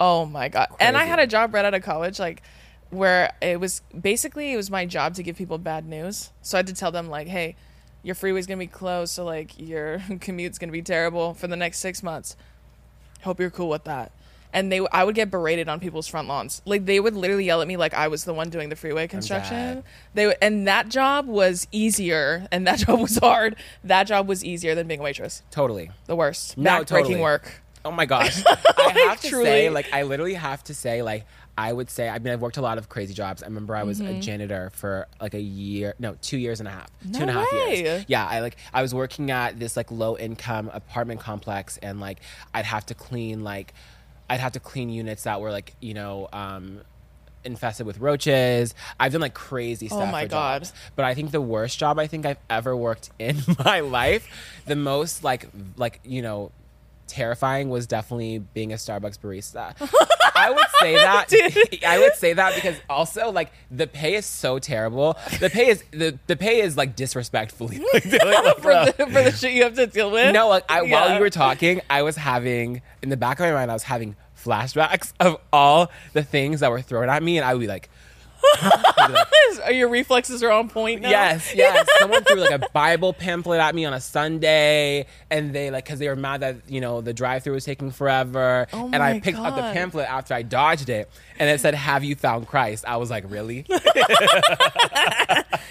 [0.00, 0.68] Oh my god!
[0.80, 2.42] And I had a job right out of college, like
[2.90, 6.30] where it was basically it was my job to give people bad news.
[6.42, 7.56] So I had to tell them like, "Hey,
[8.02, 11.78] your freeway's gonna be closed, so like your commute's gonna be terrible for the next
[11.78, 12.36] six months.
[13.22, 14.12] Hope you're cool with that."
[14.50, 16.62] And they, I would get berated on people's front lawns.
[16.64, 19.06] Like they would literally yell at me like I was the one doing the freeway
[19.06, 19.84] construction.
[20.14, 23.56] They would, and that job was easier, and that job was hard.
[23.84, 25.42] That job was easier than being a waitress.
[25.50, 25.90] Totally.
[26.06, 26.56] The worst.
[26.56, 27.20] No, Backbreaking totally.
[27.20, 27.60] work.
[27.88, 28.44] Oh my gosh.
[28.78, 29.44] I have to truly.
[29.46, 31.24] say, like, I literally have to say, like,
[31.56, 33.42] I would say, I mean, I've worked a lot of crazy jobs.
[33.42, 36.70] I remember I was a janitor for like a year, no, two years and a
[36.70, 37.82] half, two and a half way.
[37.82, 38.04] years.
[38.08, 42.20] Yeah, I like, I was working at this like low income apartment complex, and like,
[42.52, 43.72] I'd have to clean like,
[44.28, 46.82] I'd have to clean units that were like, you know, um,
[47.44, 48.74] infested with roaches.
[49.00, 50.02] I've done like crazy stuff.
[50.02, 50.62] Oh my God.
[50.62, 50.72] jobs.
[50.94, 54.28] But I think the worst job I think I've ever worked in my life,
[54.66, 56.52] the most like like you know
[57.08, 59.74] terrifying was definitely being a Starbucks barista.
[60.34, 64.58] I would say that I would say that because also like the pay is so
[64.58, 65.16] terrible.
[65.40, 69.32] The pay is the, the pay is like disrespectfully like, like, for the, for the
[69.32, 70.32] shit you have to deal with.
[70.32, 73.52] no, like I, while you were talking, I was having in the back of my
[73.52, 77.44] mind, I was having flashbacks of all the things that were thrown at me, and
[77.44, 77.90] I would be like,
[79.72, 81.10] your reflexes are on point now?
[81.10, 81.86] Yes, yes.
[81.98, 85.98] Someone threw like a Bible pamphlet at me on a Sunday, and they like because
[85.98, 89.20] they were mad that you know the drive-through was taking forever, Oh and I my
[89.20, 92.84] picked up the pamphlet after I dodged it, and it said, "Have you found Christ?"
[92.86, 93.66] I was like, "Really?"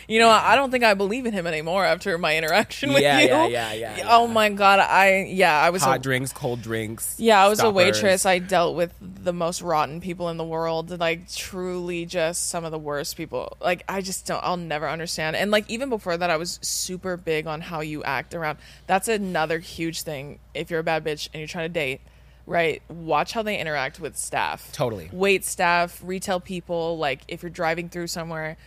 [0.09, 3.19] You know, I don't think I believe in him anymore after my interaction with Yeah,
[3.19, 3.27] you.
[3.27, 7.15] yeah, yeah, yeah, Oh my god, I yeah, I was Hot a, drinks, cold drinks.
[7.19, 8.25] yeah, I was a waitress.
[8.25, 12.71] I dealt with the most rotten people in the world, like truly just some of
[12.71, 13.55] the worst people.
[13.61, 15.35] Like I just don't I'll never understand.
[15.35, 18.57] And like even before that I was super big on how you act around.
[18.87, 22.01] That's another huge thing if you're a bad bitch and you're trying to date.
[22.47, 24.71] Right, watch how they interact with staff.
[24.71, 25.09] Totally.
[25.11, 28.57] wait staff, retail people, like if you're driving through somewhere,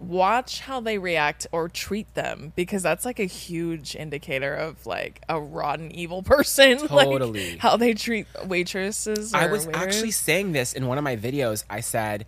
[0.00, 5.20] watch how they react or treat them because that's like a huge indicator of like
[5.28, 6.78] a rotten evil person.
[6.90, 7.58] like, Totally.
[7.58, 9.32] how they treat waitresses.
[9.34, 9.82] I was waiters.
[9.82, 11.62] actually saying this in one of my videos.
[11.70, 12.26] I said,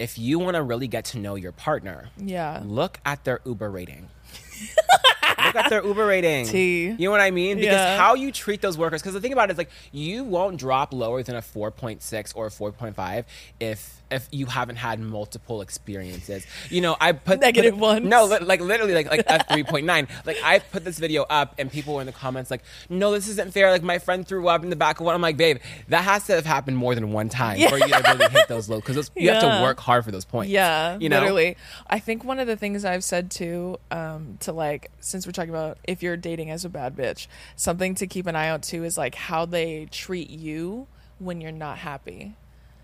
[0.00, 2.62] if you want to really get to know your partner, yeah.
[2.64, 4.08] look at their Uber rating.
[5.46, 6.46] look at their Uber rating.
[6.46, 6.86] T.
[6.88, 7.56] You know what I mean?
[7.58, 7.96] Because Yeah.
[7.98, 9.02] how you treat those workers.
[9.02, 12.46] Because the thing about it is, like, you won't drop lower than a 4.6 or
[12.46, 13.24] a 4.5
[13.58, 16.44] if if you haven't had multiple experiences.
[16.68, 18.04] You know, I put Negative ones.
[18.08, 20.08] No, li- like literally, like like a 3.9.
[20.26, 23.28] Like I put this video up, and people were in the comments like, "No, this
[23.28, 25.14] isn't fair." Like my friend threw up in the back of one.
[25.14, 28.02] I'm like, babe, that has to have happened more than one time for you to
[28.18, 30.50] really hit those lows because you have to work hard for those points.
[30.50, 31.20] Yeah, you know.
[31.20, 31.56] literally.
[31.88, 35.50] I think one of the things I've said too, um, to like, since we're talking
[35.50, 38.82] about if you're dating as a bad bitch, something to keep an eye out too
[38.82, 40.88] is like how they treat you
[41.20, 42.34] when you're not happy.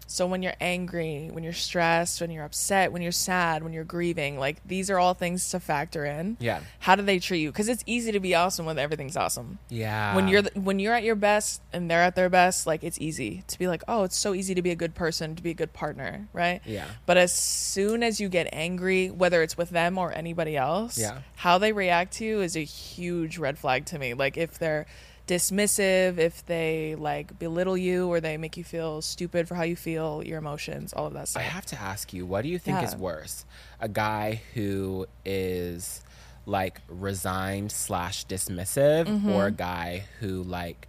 [0.08, 3.84] So when you're angry, when you're stressed, when you're upset, when you're sad, when you're
[3.84, 6.36] grieving, like these are all things to factor in.
[6.40, 6.60] Yeah.
[6.78, 7.50] How do they treat you?
[7.50, 9.58] Because it's easy to be awesome when everything's awesome.
[9.68, 10.14] Yeah.
[10.14, 13.42] When you're when you're at your best and they're at their best, like it's easy
[13.48, 15.54] to be like, oh, it's so easy to be a good person, to be a
[15.54, 16.60] good partner, right?
[16.64, 16.86] Yeah.
[17.04, 21.18] But as soon as you get angry, whether it's with them or anybody else, Yeah.
[21.34, 24.14] how they react to you is a huge red flag to me.
[24.14, 24.86] Like if they're
[25.26, 29.76] dismissive, if they like belittle you or they make you feel stupid for how you
[29.76, 31.40] feel, your emotions, all of that stuff.
[31.42, 33.44] I have to ask you, what do you think is worse?
[33.80, 36.02] A guy who is
[36.46, 39.30] like resigned slash dismissive, Mm-hmm.
[39.30, 40.86] or a guy who like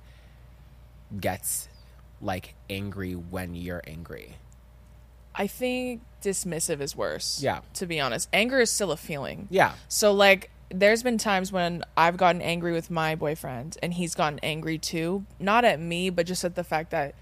[1.20, 1.68] gets
[2.22, 4.36] like angry when you're angry?
[5.34, 7.42] I think dismissive is worse.
[7.42, 7.60] Yeah.
[7.76, 9.48] To be honest, anger is still a feeling.
[9.52, 9.74] Yeah.
[9.88, 14.40] So like there's been times when I've gotten angry with my boyfriend and he's gotten
[14.44, 17.16] angry too, not at me, but just at the fact that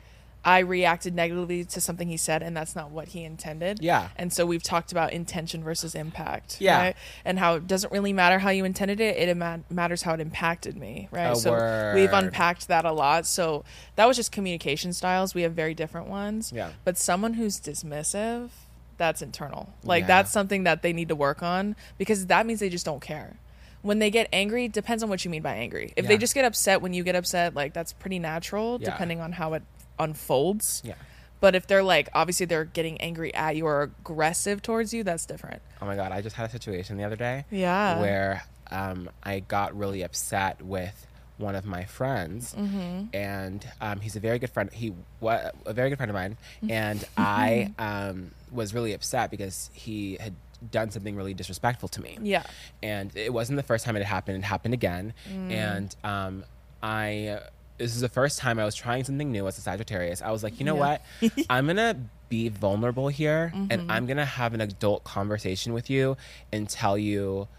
[0.46, 3.80] I reacted negatively to something he said, and that's not what he intended.
[3.82, 4.10] Yeah.
[4.16, 6.62] And so we've talked about intention versus impact.
[6.62, 6.80] Yeah.
[6.80, 6.96] Right?
[7.26, 9.36] And how it doesn't really matter how you intended it; it
[9.72, 11.10] matters how it impacted me.
[11.12, 11.32] Right.
[11.32, 13.26] A so we've unpacked that a lot.
[13.26, 13.66] So
[13.96, 15.34] that was just communication styles.
[15.34, 16.52] We have very different ones.
[16.54, 16.70] Yeah.
[16.84, 18.50] But someone who's dismissive,
[18.98, 19.74] that's internal.
[19.84, 20.08] Like Yeah.
[20.08, 23.38] that's something that they need to work on because that means they just don't care.
[23.82, 25.94] When they get angry, depends on what you mean by angry.
[25.96, 28.90] If they just get upset when you get upset, like that's pretty natural Yeah.
[28.92, 29.64] depending on how it
[30.00, 30.82] unfolds.
[30.86, 30.96] Yeah.
[31.42, 35.26] But if they're like obviously they're getting angry at you or aggressive towards you, that's
[35.26, 35.62] different.
[35.82, 37.46] Oh my god, I just had a situation the other day.
[37.52, 38.00] Yeah.
[38.00, 41.06] Where um, I got really upset with
[41.38, 43.06] one of my friends, Mm-hmm.
[43.14, 44.72] and um, he's a very good friend.
[44.72, 46.38] He was a very good friend of mine,
[46.70, 50.34] and I um, was really upset because he had
[50.72, 52.18] done something really disrespectful to me.
[52.22, 52.44] Yeah.
[52.82, 54.38] and it wasn't the first time it had happened.
[54.38, 55.52] It happened again, Mm.
[55.52, 56.44] and um,
[56.82, 57.40] I.
[57.78, 60.22] This is the first time I was trying something new as a Sagittarius.
[60.22, 61.00] I was like, you know Yeah.
[61.22, 61.36] what?
[61.50, 61.98] I'm gonna
[62.30, 63.68] be vulnerable here, Mm-hmm.
[63.72, 66.16] and I'm gonna have an adult conversation with you
[66.54, 67.50] and tell you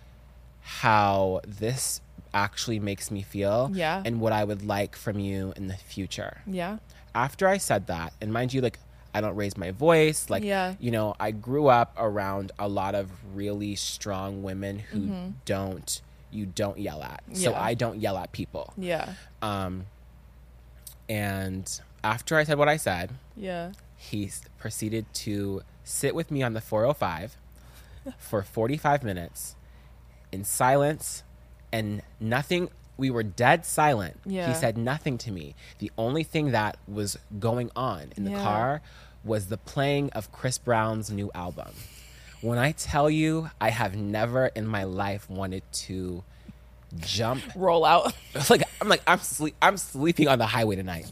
[0.62, 2.01] how this
[2.37, 4.03] actually makes me feel, Yeah.
[4.05, 6.78] and what I would like from you in the future Yeah.
[7.14, 8.78] after I said that, and mind you, like
[9.14, 10.74] I don't raise my voice, like Yeah.
[10.78, 16.45] you know, I grew up around a lot of really strong women who don't you
[16.45, 17.22] don't yell at.
[17.32, 17.62] So Mm-hmm.
[17.62, 18.74] I don't yell at people.
[18.76, 19.14] Yeah.
[19.41, 19.87] Um
[21.09, 23.72] and after I said what I said, Yeah.
[23.97, 27.37] he proceeded to sit with me on the 405
[28.18, 29.57] for 45 minutes
[30.32, 31.22] in silence
[31.77, 34.49] and nothing we were dead silent Yeah.
[34.49, 38.43] he said nothing to me the only thing that was going on in the Yeah.
[38.43, 38.83] car
[39.22, 41.72] was the playing of chris brown's new album
[42.41, 46.24] when i tell you i have never in my life wanted to
[47.01, 48.14] jump Roll out.
[48.51, 51.11] like i'm like i'm sleep i'm sleeping on the highway tonight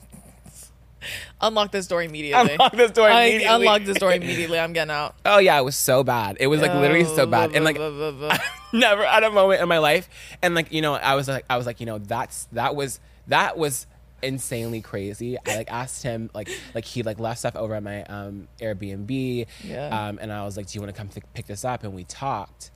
[1.40, 2.52] unlock this door immediately.
[2.52, 3.55] Unlock this door I immediately.
[3.66, 4.59] unlock this door immediately.
[4.59, 5.14] I'm getting out.
[5.24, 7.76] oh yeah it was so bad it was like literally so bad and like
[8.72, 10.09] never at a moment in my life
[10.42, 12.98] and like you know i was like i was like you know that's that was
[13.28, 13.86] that was
[14.22, 18.02] insanely crazy i like asked him like like he like left stuff over at my
[18.05, 20.09] um airbnb Yeah.
[20.09, 21.94] um and i was like do you want to come pick pick this up and
[21.94, 22.70] we talked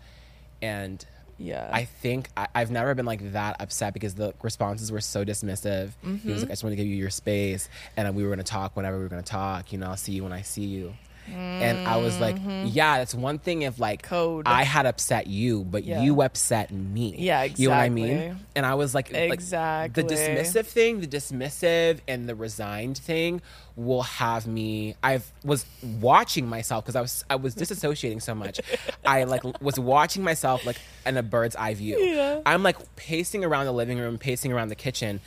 [0.62, 1.04] and
[1.38, 1.70] Yeah.
[1.72, 5.90] I think I, I've never been like that upset because the responses were so dismissive.
[6.02, 6.32] He Mm-hmm.
[6.32, 8.44] was like, "I just want to give you your space," and we were going to
[8.44, 9.72] talk whenever we were going to talk.
[9.72, 10.94] You know, I'll see you when I see you.
[11.34, 14.08] And I was like, "Yeah, that's one thing if like Mm-hmm.
[14.14, 14.46] Code.
[14.48, 16.02] I had upset you, but Yeah.
[16.02, 17.14] you upset me.
[17.18, 17.62] Yeah, exactly.
[17.62, 18.36] You know what I mean?
[18.56, 20.02] And I was like, like, Exactly.
[20.02, 23.40] the dismissive thing, the dismissive and the resigned thing
[23.76, 24.94] will have me.
[25.02, 25.64] I was
[26.00, 28.60] watching myself because I was I was disassociating so much.
[29.04, 31.98] I like was watching myself like in a bird's eye view.
[31.98, 32.40] Yeah.
[32.46, 35.20] I'm like pacing around the living room, pacing around the kitchen,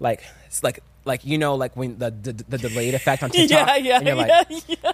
[0.00, 3.68] like it's like like you know like when the the, the delayed effect on TikTok.
[3.68, 4.92] yeah, yeah, yeah, like, yeah.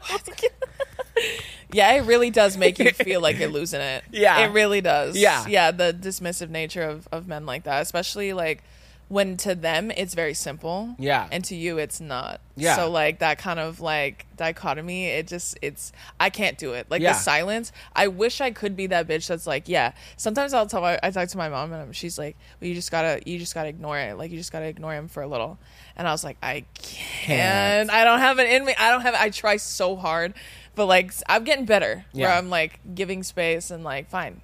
[1.72, 4.04] yeah, it really does make you feel like you're losing it.
[4.12, 4.40] Yeah.
[4.40, 5.16] It really does.
[5.16, 5.46] Yeah.
[5.46, 8.62] Yeah, the dismissive nature of, of men like that, especially like
[9.10, 10.94] when to them it's very simple.
[10.96, 11.26] Yeah.
[11.32, 12.40] And to you it's not.
[12.54, 12.76] Yeah.
[12.76, 15.90] So like that kind of like dichotomy, it just it's
[16.20, 16.86] I can't do it.
[16.88, 17.14] Like Yeah.
[17.14, 17.72] the silence.
[17.92, 19.94] I wish I could be that bitch that's like, yeah.
[20.16, 22.92] Sometimes I'll tell my, I talk to my mom and she's like, well, you just
[22.92, 24.16] gotta you just gotta ignore it.
[24.16, 25.58] Like you just gotta ignore him for a little.
[25.96, 27.26] And I was like, I can't.
[27.26, 27.90] Can't.
[27.90, 28.74] I don't have it in me.
[28.78, 29.14] I don't have.
[29.14, 30.34] I try so hard,
[30.76, 32.04] but like I'm getting better.
[32.12, 34.40] Where I'm like giving space and like fine.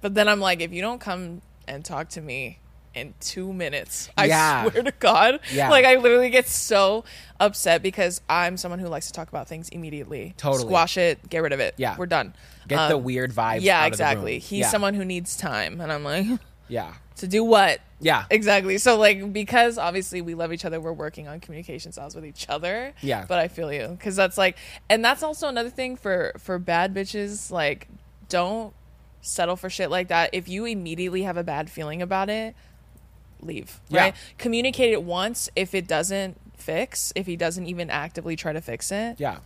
[0.00, 2.58] But then I'm like, if you don't come and talk to me
[2.94, 4.70] in two minutes, I Yeah.
[4.70, 5.70] swear to God, Yeah.
[5.70, 7.04] like I literally get so
[7.40, 10.34] upset because I'm someone who likes to talk about things immediately.
[10.36, 10.64] Totally.
[10.64, 11.74] squash it, get rid of it.
[11.76, 11.96] Yeah.
[11.98, 12.34] we're done.
[12.68, 13.60] get the Um, weird vibes.
[13.60, 14.10] Yeah, out of the room.
[14.12, 14.38] exactly.
[14.38, 14.68] He's Yeah.
[14.70, 16.26] someone who needs time, and I'm like,
[16.68, 16.94] Yeah.
[17.16, 17.80] to do what?
[18.00, 18.24] Yeah.
[18.30, 18.78] Exactly.
[18.78, 22.46] So like because obviously we love each other, we're working on communication styles with each
[22.48, 22.92] other.
[23.02, 23.24] Yeah.
[23.28, 24.56] But I feel you because that's like,
[24.88, 27.50] and that's also another thing for for bad bitches.
[27.50, 27.88] Like,
[28.28, 28.72] don't
[29.20, 30.30] settle for shit like that.
[30.32, 32.54] If you immediately have a bad feeling about it,
[33.46, 33.80] leave.
[33.88, 34.00] Yeah.
[34.00, 34.14] Right.
[34.38, 35.48] Communicate it once.
[35.56, 39.38] If it doesn't fix, if he doesn't even actively try to fix it, Yeah.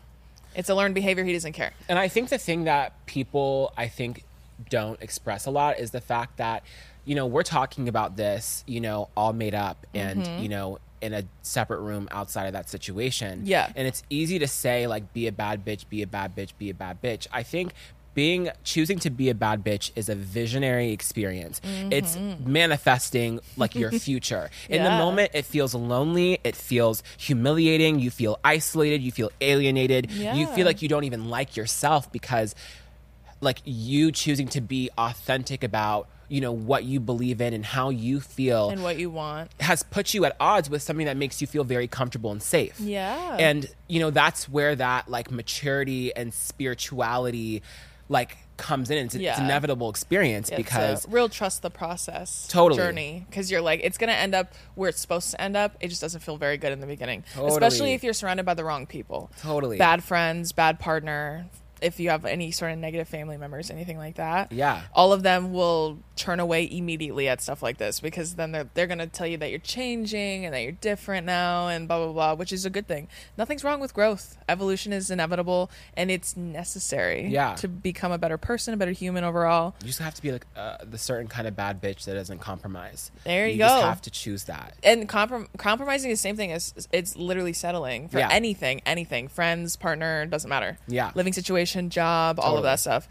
[0.55, 1.25] it's a learned behavior.
[1.25, 1.73] He doesn't care.
[1.89, 4.25] And I think the thing that people I think
[4.71, 6.63] don't express a lot is the fact that
[7.05, 10.43] you know we're talking about this you know all made up and Mm-hmm.
[10.43, 13.43] you know in a separate room outside of that situation.
[13.45, 13.71] Yeah.
[13.77, 16.71] And it's easy to say like be a bad bitch, be a bad bitch, be
[16.71, 17.29] a bad bitch.
[17.33, 17.73] I think
[18.15, 21.61] being choosing to be a bad bitch is a visionary experience.
[21.65, 24.51] It's manifesting like your future.
[24.69, 24.99] In the Mm-hmm.
[24.99, 30.11] Moment it feels lonely, it feels humiliating, you feel isolated, you feel alienated.
[30.11, 32.55] You feel like you don't even like yourself because
[33.41, 37.89] like you choosing to be authentic about you know what you believe in and how
[37.89, 39.51] you feel and what you want.
[39.61, 42.79] has put you at odds with something that makes you feel very comfortable and safe.
[42.81, 43.37] Yeah.
[43.39, 47.63] And you know that's where that like maturity and spirituality
[48.09, 48.99] like comes in.
[49.07, 52.79] It's, it's an inevitable experience It's because real trust the process Totally.
[52.81, 55.77] journey because you're like it's gonna end up where it's supposed to end up.
[55.81, 57.53] It just doesn't feel very good in the beginning, Totally.
[57.53, 59.31] especially if you're surrounded by the wrong people.
[59.41, 59.79] Totally.
[59.79, 61.47] bad friends, bad partner.
[61.81, 64.83] If you have any sort of negative family members, anything like that, Yeah.
[64.95, 68.87] all of them will turn away immediately at stuff like this because then they're they're
[68.89, 72.35] gonna tell you that you're changing and that you're different now and blah blah blah,
[72.35, 73.07] which is a good thing.
[73.37, 74.37] Nothing's wrong with growth.
[74.49, 77.27] Evolution is inevitable and it's necessary.
[77.29, 77.55] Yeah.
[77.57, 79.75] to become a better person, a better human overall.
[79.81, 82.39] you just have to be like uh, the certain kind of bad bitch that doesn't
[82.39, 83.11] compromise.
[83.25, 83.77] There you just go.
[83.77, 84.75] You just have to choose that.
[84.83, 88.29] and comprom- compromising is the same thing as it's literally settling for Yeah.
[88.31, 90.79] anything, anything, friends, partner, doesn't matter.
[90.89, 91.13] Yeah.
[91.15, 93.09] living situation, job, all of that stuff.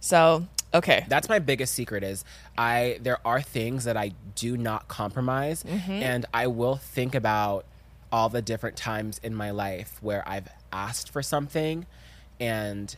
[0.00, 2.24] So okay, That's my biggest secret is
[2.56, 5.90] I there are things that I do not compromise Mm-hmm.
[5.90, 7.64] and I will think about
[8.12, 11.86] all the different times in my life where I've asked for something
[12.40, 12.94] and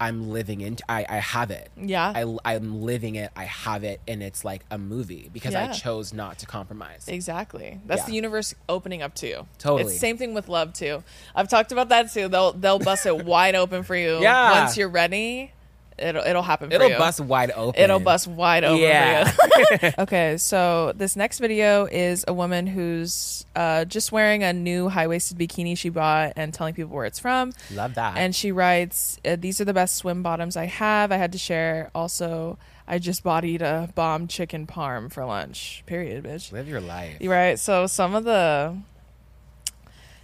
[0.00, 1.70] I'm living into I, I have it.
[1.76, 2.12] Yeah.
[2.16, 3.30] I, I'm living it.
[3.36, 7.04] I have it and it's like a movie because I chose not to compromise.
[7.06, 7.78] exactly.
[7.86, 8.06] That's Yeah.
[8.06, 9.46] the universe opening up to you.
[9.58, 9.82] Totally.
[9.82, 11.04] It's the same thing with love too.
[11.34, 12.28] I've talked about that too.
[12.28, 14.20] They'll they'll bust it wide open for you.
[14.20, 14.62] Yeah.
[14.62, 15.52] Once you're ready,
[16.00, 16.72] it'll it'll happen.
[16.72, 16.98] It'll you.
[16.98, 17.80] bust wide open.
[17.80, 19.32] It'll bust wide open Yeah.
[19.98, 25.06] okay, so this next video is a woman who's uh, just wearing a new high
[25.06, 27.52] waisted bikini she bought and telling people where it's from.
[27.72, 28.16] Love that.
[28.16, 31.12] And she writes, uh, "These are the best swim bottoms I have.
[31.12, 31.90] I had to share.
[31.94, 35.84] Also, I just bodied a bomb chicken parm for lunch.
[35.86, 36.52] Period, bitch.
[36.52, 37.18] Live your life.
[37.20, 37.58] Right.
[37.58, 38.76] So some of the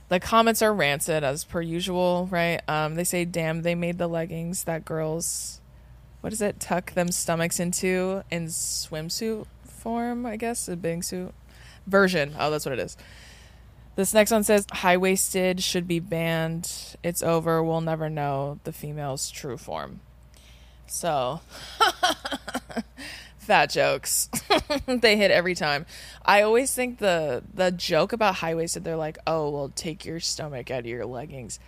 [0.09, 2.61] the comments are rancid as per usual, right?
[2.69, 5.61] Um, they say, "Damn, they made the leggings that girls,
[6.27, 10.27] what is it, tuck them stomachs into in swimsuit form?
[10.27, 11.33] I guess a bathing suit
[11.87, 12.35] version.
[12.37, 12.97] Oh, that's what it is."
[13.95, 16.97] This next one says, "High waisted should be banned.
[17.05, 17.63] It's over.
[17.63, 20.01] We'll never know the female's true form."
[20.89, 21.43] So,
[23.39, 24.29] fat jokes.
[24.89, 25.87] they hit every time.
[26.25, 30.19] I always think the the joke about high waisted, they're like, oh, well, take your
[30.19, 31.61] stomach out of your leggings.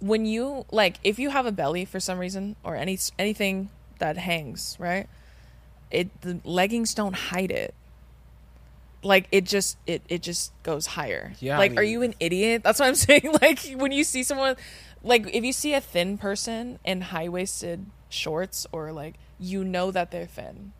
[0.00, 3.70] When you like, if you have a belly for some reason or any anything
[4.02, 5.08] that hangs, right?
[5.90, 7.74] It the leggings don't hide it.
[9.04, 11.32] Like it just it it just goes higher.
[11.40, 12.62] Yeah, I Like, are you an idiot?
[12.62, 13.34] That's what I'm saying.
[13.40, 14.56] Like when you see someone,
[15.02, 19.90] like if you see a thin person in high waisted shorts or like you know
[19.90, 20.72] that they're thin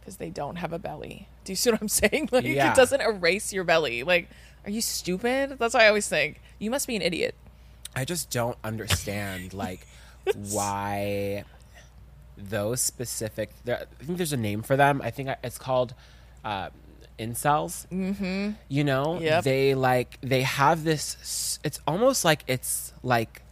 [0.00, 1.28] because they don't have a belly.
[1.44, 2.28] Do you see what I'm saying?
[2.32, 2.72] Like Yeah.
[2.72, 4.02] it doesn't erase your belly.
[4.02, 4.28] Like,
[4.64, 5.56] are you stupid?
[5.58, 6.40] That's what I always think.
[6.58, 7.34] You must be an idiot.
[7.96, 9.86] I just don't understand like
[10.50, 11.44] why
[12.36, 13.50] those specific.
[13.66, 15.00] I think there's a name for them.
[15.02, 15.94] I think it's called
[16.44, 16.70] uh,
[17.18, 17.86] incels.
[17.88, 18.50] Mm-hmm.
[18.68, 19.44] You know, Yep.
[19.44, 21.58] they like they have this.
[21.64, 23.42] It's almost like it's like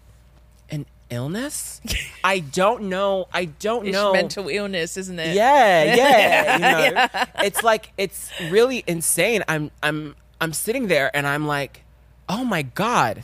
[0.70, 1.80] an illness.
[2.24, 3.26] I don't know.
[3.32, 4.12] I don't It's know.
[4.12, 5.34] mental illness, isn't it?
[5.36, 6.86] Yeah, yeah.
[6.88, 7.06] you know,
[7.44, 9.44] It's like it's really insane.
[9.48, 11.84] I'm I'm I'm sitting there and I'm like,
[12.28, 13.22] oh my god,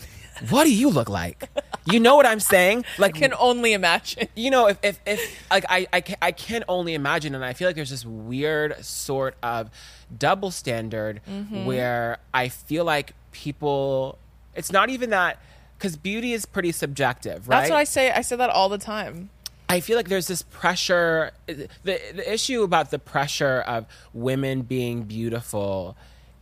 [0.50, 1.48] what do you look like?
[1.90, 2.84] You know what I'm saying?
[2.98, 4.28] Like Can only imagine.
[4.34, 7.52] you know, if, if, if like I, I, can, I can only imagine, and I
[7.52, 9.70] feel like there's this weird sort of
[10.16, 11.64] double standard Mm-hmm.
[11.64, 14.18] where I feel like people,
[14.54, 15.38] it's not even that,
[15.78, 17.58] because beauty is pretty subjective, right?
[17.60, 18.10] That's what I say.
[18.10, 19.30] I say that all the time.
[19.68, 21.30] I feel like there's this pressure.
[21.46, 25.96] The the issue about the pressure of women being beautiful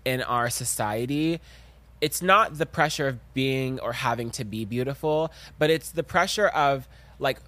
[0.04, 1.40] in our society,
[2.00, 6.48] it's not the pressure of being or having to be beautiful, but it's the pressure
[6.48, 6.88] of
[7.18, 7.38] like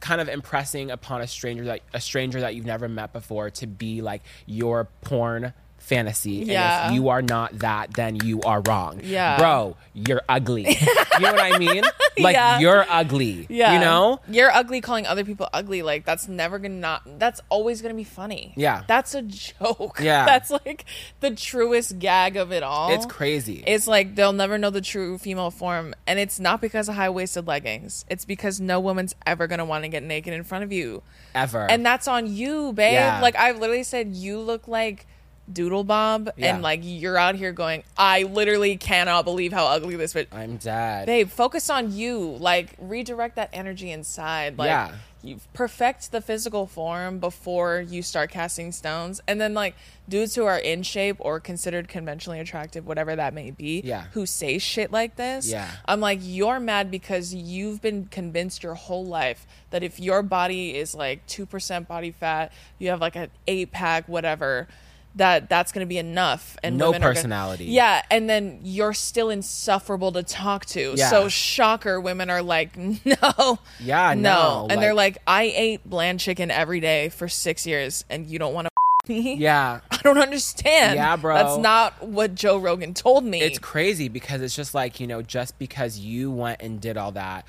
[0.00, 3.66] kind of impressing upon a stranger that a stranger that you've never met before to
[3.66, 5.52] be like your porn
[5.84, 6.40] fantasy.
[6.40, 6.88] And Yeah.
[6.88, 9.00] if you are not that, then you are wrong.
[9.04, 9.36] Yeah.
[9.36, 10.62] Bro, you're ugly.
[10.80, 11.84] you know what I mean?
[12.16, 12.60] Like Yeah.
[12.60, 13.44] you're ugly.
[13.48, 13.72] Yeah.
[13.74, 14.20] You know?
[14.28, 15.82] You're ugly calling other people ugly.
[15.82, 18.52] Like, that's never gonna not, that's always gonna be funny.
[18.56, 18.84] Yeah.
[18.86, 19.98] That's a joke.
[20.00, 20.24] Yeah.
[20.34, 20.84] That's like
[21.18, 22.92] the truest gag of it all.
[22.92, 23.64] It's crazy.
[23.66, 25.92] It's like they'll never know the true female form.
[26.06, 29.88] And it's not because of high waisted leggings, it's because no woman's ever gonna wanna
[29.88, 31.02] get naked in front of you.
[31.34, 31.68] Ever.
[31.68, 32.92] And that's on you, babe.
[32.92, 33.20] Yeah.
[33.20, 35.06] Like, I've literally said, you look like.
[35.52, 36.54] Doodle Bob, Yeah.
[36.54, 40.56] and like you're out here going, I literally cannot believe how ugly this bitch I'm
[40.56, 41.06] dead.
[41.06, 44.92] babe focus on you like redirect that energy inside like Yeah.
[45.22, 49.74] you perfect the physical form before you start casting stones and then like
[50.08, 54.04] dudes who are in shape or considered conventionally attractive whatever that may be Yeah.
[54.12, 55.70] who say shit like this Yeah.
[55.86, 60.76] i'm like you're mad because you've been convinced your whole life that if your body
[60.76, 64.68] is like 2% body fat you have like an eight pack whatever
[65.16, 67.66] that that's going to be enough and No are gonna- personality.
[67.66, 71.08] yeah and then you're still insufferable to talk to Yeah.
[71.10, 76.18] so shocker women are like no Yeah, no, and they're like- like i ate bland
[76.20, 78.70] chicken every day for six years and you don't want to
[79.12, 79.80] me Yeah.
[79.90, 81.34] i don't understand Yeah, bro.
[81.34, 85.20] that's not what joe rogan told me it's crazy because it's just like you know
[85.22, 87.46] just because you went and did all that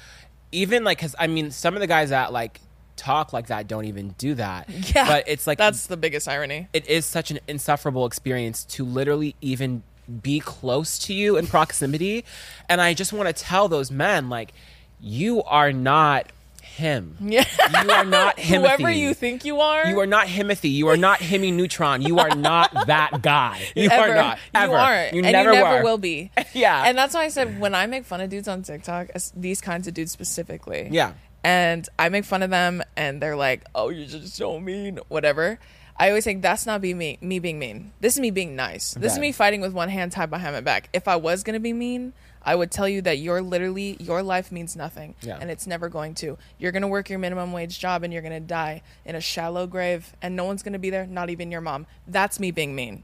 [0.52, 2.60] even like because i mean some of the guys that like
[2.96, 6.68] talk like that don't even do that yeah but it's like that's the biggest irony
[6.74, 9.84] it is such an insufferable experience to literally even
[10.22, 12.24] be close to you in proximity
[12.70, 14.54] and i just want to tell those men like
[15.00, 16.32] you are not
[16.62, 17.46] him yeah
[17.84, 20.72] you are not him whoever you think you are you are not Himothy.
[20.72, 22.02] You are not Hemi Neutron.
[22.02, 23.62] You are not that guy.
[23.76, 24.12] You ever.
[24.12, 24.40] are not.
[24.54, 24.72] Ever.
[24.72, 25.14] You aren't.
[25.14, 26.32] You and never, you never will be.
[26.54, 26.84] Yeah.
[26.86, 29.88] And that's why I said when I make fun of dudes on TikTok, these kinds
[29.88, 30.90] of dudes specifically.
[30.92, 31.14] Yeah.
[31.46, 35.60] And I make fun of them and they're like, oh, you're just so mean, whatever.
[35.96, 37.94] I always think that's not be me, me being mean.
[38.02, 38.96] This is me being nice.
[38.96, 40.90] This is me fighting with one hand tied behind my back.
[40.92, 44.24] If I was going to be mean, I would tell you that you're literally, your
[44.24, 45.14] life means nothing.
[45.22, 45.38] Yeah.
[45.40, 46.40] And it's never going to.
[46.58, 49.22] You're going to work your minimum wage job and you're going to die in a
[49.22, 51.86] shallow grave and no one's going to be there, not even your mom.
[52.08, 53.04] That's me being mean.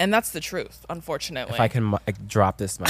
[0.00, 1.54] And that's the truth, unfortunately.
[1.54, 2.88] If I can like, drop this mic.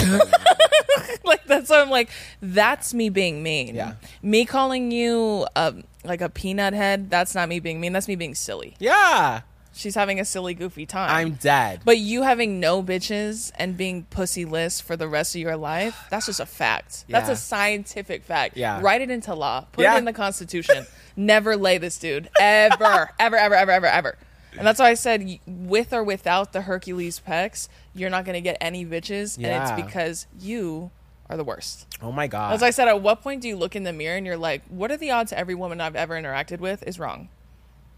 [1.32, 2.10] like that's why I'm like,
[2.42, 3.74] that's me being mean.
[3.74, 3.94] Yeah.
[4.22, 7.92] Me calling you um, like a peanut head, that's not me being mean.
[7.92, 8.74] That's me being silly.
[8.78, 9.42] yeah.
[9.74, 11.08] She's having a silly, goofy time.
[11.08, 11.82] I'm dead.
[11.84, 16.26] But you having no bitches and being pussyless for the rest of your life, that's
[16.26, 17.04] just a fact.
[17.08, 18.56] That's a scientific fact.
[18.56, 18.80] Yeah.
[18.82, 19.66] Write it into law.
[19.70, 19.94] Put Yeah.
[19.94, 20.84] it in the Constitution.
[21.16, 22.28] Never lay this dude.
[22.40, 23.10] Ever.
[23.20, 24.18] ever, ever, ever, ever, ever.
[24.56, 28.40] And that's why I said, with or without the Hercules pecs, you're not going to
[28.40, 29.36] get any bitches.
[29.36, 30.90] And it's because you
[31.30, 31.86] are the worst.
[32.00, 32.54] oh my god.
[32.54, 34.62] As I said, at what point do you look in the mirror and you're like,
[34.68, 37.28] what are the odds every woman I've ever interacted with is wrong?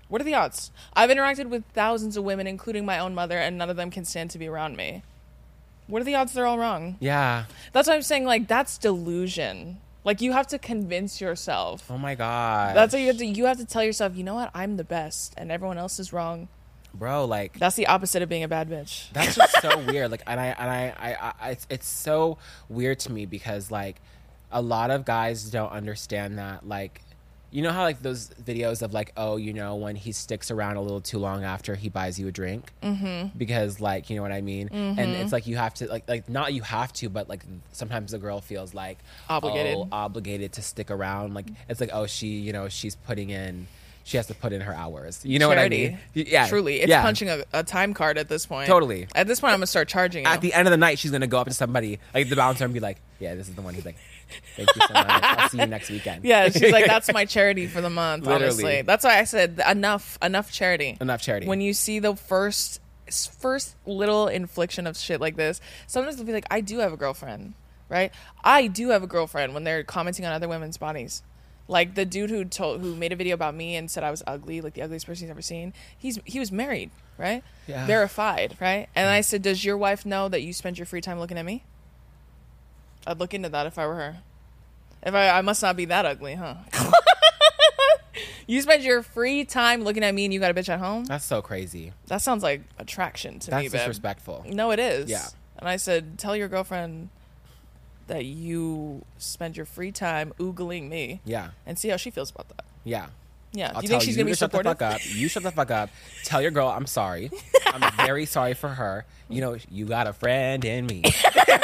[0.08, 0.72] What are the odds?
[0.94, 4.04] I've interacted with thousands of women, including my own mother, and none of them can
[4.04, 5.04] stand to be around me.
[5.86, 6.96] What are the odds they're all wrong?
[7.00, 7.44] yeah.
[7.72, 8.24] That's what I'm saying.
[8.24, 9.78] Like, that's delusion.
[10.02, 11.88] Like, you have to convince yourself.
[11.90, 12.74] Oh my god.
[12.74, 13.26] That's what you have to.
[13.26, 14.50] You have to tell yourself, you know what?
[14.54, 16.48] I'm the best, and everyone else is wrong.
[16.94, 17.24] Bro.
[17.24, 19.10] Like That's the opposite of being a bad bitch.
[19.12, 20.10] that's just so weird.
[20.10, 22.38] Like, and I and I, I, I it's, it's so
[22.68, 24.00] weird to me because like
[24.52, 26.66] a lot of guys don't understand that.
[26.66, 27.02] Like,
[27.52, 30.76] you know how like those videos of like, oh, you know, when he sticks around
[30.76, 33.36] a little too long after he buys you a drink, mm-hmm.
[33.36, 34.68] because like you know what I mean.
[34.68, 38.12] And it's like you have to like like not you have to, but like sometimes
[38.12, 39.74] the girl feels like Obligated.
[39.76, 41.34] oh, obligated to stick around.
[41.34, 43.66] Like it's like oh she you know she's putting in.
[44.10, 45.24] She has to put in her hours.
[45.24, 45.82] You know Charity.
[45.84, 46.26] what I mean?
[46.32, 47.00] Yeah, Truly, it's yeah.
[47.00, 48.66] punching a, a time card at this point.
[48.66, 49.06] Totally.
[49.14, 50.24] At this point, I'm gonna start charging.
[50.24, 50.30] You.
[50.32, 52.64] at the end of the night, she's gonna go up to somebody like the bouncer
[52.64, 53.94] and be like, "Yeah, this is the one." He's like,
[54.56, 55.06] "Thank you so much.
[55.22, 58.24] I'll see you next weekend." Yeah, she's like, that's my charity for the month.
[58.24, 58.44] Literally.
[58.46, 61.46] Honestly, that's why I said enough, enough charity, Enough charity.
[61.46, 62.80] When you see the first,
[63.38, 66.96] first little infliction of shit like this, sometimes they'll be like, I do have a
[66.96, 67.54] girlfriend,
[67.88, 68.10] right?
[68.42, 71.22] I do have a girlfriend when they're commenting on other women's bodies.
[71.70, 74.24] Like the dude who told, who made a video about me and said I was
[74.26, 75.72] ugly, like the ugliest person he's ever seen.
[75.96, 77.44] He's he was married, right?
[77.68, 77.86] Yeah.
[77.86, 78.88] Verified, right?
[78.96, 81.44] And I said, does your wife know that you spend your free time looking at
[81.44, 81.62] me?
[83.06, 84.18] I'd look into that if I were her.
[85.04, 86.56] If I, I must not be that ugly, huh?
[88.48, 91.04] you spend your free time looking at me and you got a bitch at home?
[91.04, 91.92] That's so crazy.
[92.08, 93.78] That sounds like attraction to That's me, babe.
[93.78, 94.44] disrespectful.
[94.48, 95.08] No, it is.
[95.08, 95.24] Yeah.
[95.56, 97.10] And I said, tell your girlfriend
[98.10, 102.48] that you spend your free time oogling me Yeah, and see how she feels about
[102.50, 102.64] that.
[102.84, 103.06] yeah.
[103.52, 103.72] Yeah.
[103.74, 105.00] I'll Do you think she's you gonna be shut the fuck up.
[105.04, 105.90] You shut the fuck up.
[106.24, 107.32] Tell your girl I'm sorry.
[107.66, 109.04] I'm very sorry for her.
[109.28, 111.02] You know, you got a friend in me.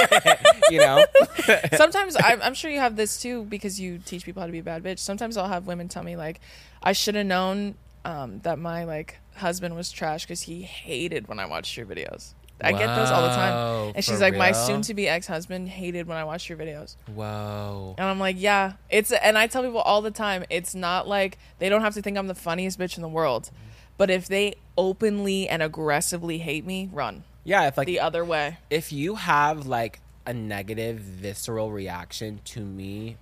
[0.71, 1.05] you know,
[1.77, 4.59] Sometimes I'm, I'm sure you have this too because you teach people how to be
[4.59, 4.99] a bad bitch.
[4.99, 6.41] Sometimes I'll have women tell me like,
[6.83, 11.39] I should have known um, that my like husband was trash because he hated when
[11.39, 12.35] I watched your videos.
[12.61, 16.25] I get those all the time, and she's like, my soon-to-be ex-husband hated when I
[16.25, 17.95] watched your videos, whoa.
[17.99, 19.13] and I'm like, yeah, it's.
[19.13, 22.17] And I tell people all the time, it's not like they don't have to think
[22.17, 23.51] I'm the funniest bitch in the world,
[23.99, 28.59] but if they openly and aggressively hate me, run Yeah, if like the other way.
[28.71, 33.17] if you have like a negative visceral reaction to me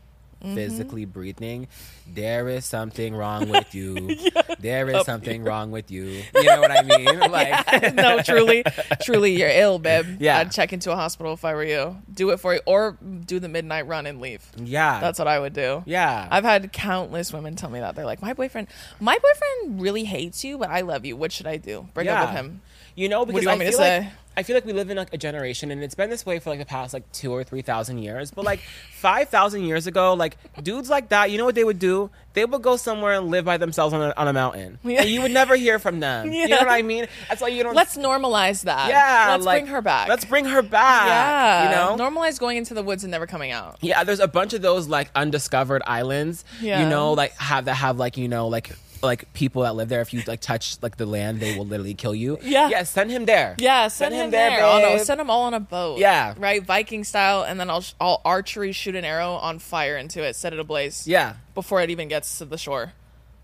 [0.44, 0.54] Mm-hmm.
[0.56, 1.68] physically breathing,
[2.06, 4.16] there is something wrong with you.
[4.60, 6.22] There is something wrong with you.
[6.34, 7.18] You know what I mean?
[7.30, 8.64] Like, no, truly,
[9.02, 10.06] truly, you're ill, babe.
[10.20, 10.38] Yeah.
[10.38, 11.96] I'd check into a hospital if I were you.
[12.12, 14.42] Do it for you, or do the midnight run and leave.
[14.56, 15.00] yeah.
[15.00, 15.82] That's what I would do.
[15.86, 16.28] yeah.
[16.30, 18.68] I've had countless women tell me that they're like, my boyfriend,
[19.00, 21.16] my boyfriend really hates you, but I love you.
[21.16, 21.88] What should I do?
[21.94, 22.62] Break up with him?
[22.94, 24.12] You know, because do you want I me to feel like say?
[24.36, 26.50] I feel like we live in like a generation, and it's been this way for
[26.50, 28.30] like the past like two or three thousand years.
[28.30, 28.60] But like
[28.92, 32.10] five thousand years ago, like dudes like that, you know what they would do?
[32.32, 34.78] They would go somewhere and live by themselves on a, on a mountain.
[34.94, 35.00] Yeah.
[35.00, 36.32] And you would never hear from them.
[36.32, 37.06] You know what I mean?
[37.28, 37.74] That's why you don't.
[37.74, 38.88] Let's normalize that.
[38.88, 40.08] yeah, let's like, bring her back.
[40.08, 41.06] Let's bring her back.
[41.06, 42.04] yeah, you know.
[42.04, 43.78] normalize going into the woods and never coming out.
[43.80, 46.44] Yeah, there's a bunch of those like undiscovered islands.
[46.60, 46.82] Yeah.
[46.82, 48.70] You know, like have that have like you know like
[49.04, 50.00] like people that live there.
[50.00, 52.38] If you like touch like the land, they will literally kill you.
[52.42, 52.68] Yeah.
[52.68, 52.82] Yeah.
[52.82, 53.54] Send him there.
[53.58, 54.64] Yeah, send, him, there.
[54.64, 55.00] Oh no, babe.
[55.00, 55.98] send them all on a boat.
[55.98, 56.34] Yeah.
[56.38, 60.36] right, Viking style, and then I'll I'll archery shoot an arrow on fire into it,
[60.36, 61.06] set it ablaze.
[61.06, 61.34] Yeah.
[61.54, 62.92] before it even gets to the shore.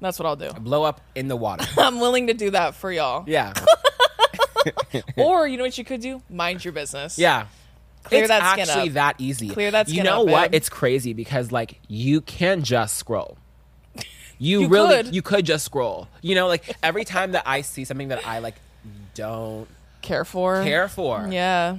[0.01, 0.51] That's what I'll do.
[0.59, 1.67] Blow up in the water.
[1.79, 3.25] I'm willing to do that for y'all.
[3.29, 3.53] Yeah.
[5.17, 6.23] Or you know what you could do?
[6.29, 7.19] Mind your business.
[7.19, 7.47] Yeah.
[8.05, 8.95] Clear it's that skin actually up.
[8.95, 9.49] that easy.
[9.51, 10.51] Clear that skin You know up, what?
[10.51, 10.57] babe.
[10.57, 13.37] It's crazy because like you can just scroll.
[14.43, 15.15] You, You really could.
[15.15, 16.09] you could just scroll.
[16.23, 18.57] You know, like every time that I see something that I like
[19.15, 19.69] don't
[20.03, 20.63] Care for.
[20.65, 21.29] care for.
[21.31, 21.77] Yeah.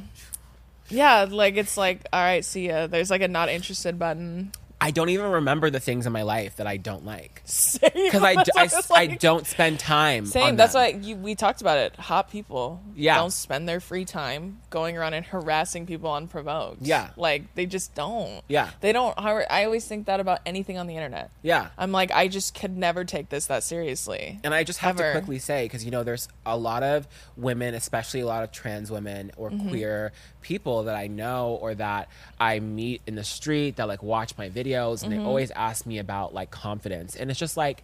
[0.89, 2.85] Yeah, like it's like, all right, see ya.
[2.85, 4.51] There's like a not interested button.
[4.83, 7.41] I don't even remember the things in my life that I don't like.
[7.45, 7.91] Same.
[7.93, 10.25] Because I, I, what it's I don't spend time.
[10.25, 10.55] Same.
[10.55, 11.95] That's why you, we talked about it.
[11.97, 13.15] Hot people Yeah.
[13.17, 16.81] don't spend their free time going around and harassing people unprovoked.
[16.81, 17.11] Yeah.
[17.15, 18.41] Like they just don't.
[18.47, 18.71] Yeah.
[18.81, 19.13] They don't.
[19.17, 21.29] I I always think that about anything on the internet.
[21.43, 21.69] Yeah.
[21.77, 24.39] I'm like, I just could never take this that seriously.
[24.43, 25.13] And I just have Ever.
[25.13, 28.51] to quickly say, because you know, there's a lot of women, especially a lot of
[28.51, 29.69] trans women or Mm-hmm.
[29.69, 30.11] queer
[30.41, 34.49] people that I know or that I meet in the street that like watch my
[34.49, 35.21] videos and Mm-hmm.
[35.21, 37.15] they always ask me about like confidence.
[37.15, 37.83] And it's just like,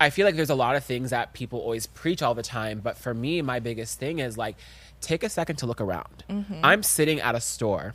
[0.00, 2.80] I feel like there's a lot of things that people always preach all the time.
[2.80, 4.56] But for me, my biggest thing is like,
[5.00, 6.24] take a second to look around.
[6.28, 6.60] Mm-hmm.
[6.62, 7.94] I'm sitting at a store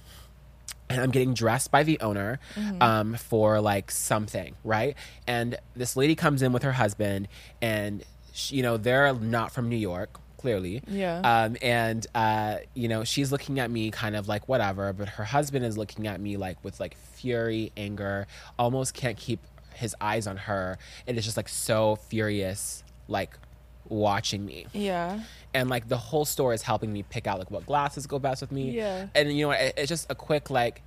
[0.89, 2.81] and I'm getting dressed by the owner Mm-hmm.
[2.81, 4.95] um, for like something, right?
[5.27, 7.27] And this lady comes in with her husband,
[7.61, 8.03] and
[8.39, 10.81] she, you know they're not from New York, clearly.
[10.87, 11.19] Yeah.
[11.23, 15.23] Um, and uh, you know she's looking at me kind of like whatever, but her
[15.25, 18.27] husband is looking at me like with like fury, anger,
[18.57, 19.39] almost can't keep
[19.73, 20.77] his eyes on her,
[21.07, 23.37] and it's just like so furious, like
[23.87, 25.19] watching me Yeah.
[25.53, 28.41] and like the whole store is helping me pick out like what glasses go best
[28.41, 28.71] with me.
[28.71, 29.07] Yeah.
[29.15, 30.83] And you know, it, it's just a quick like,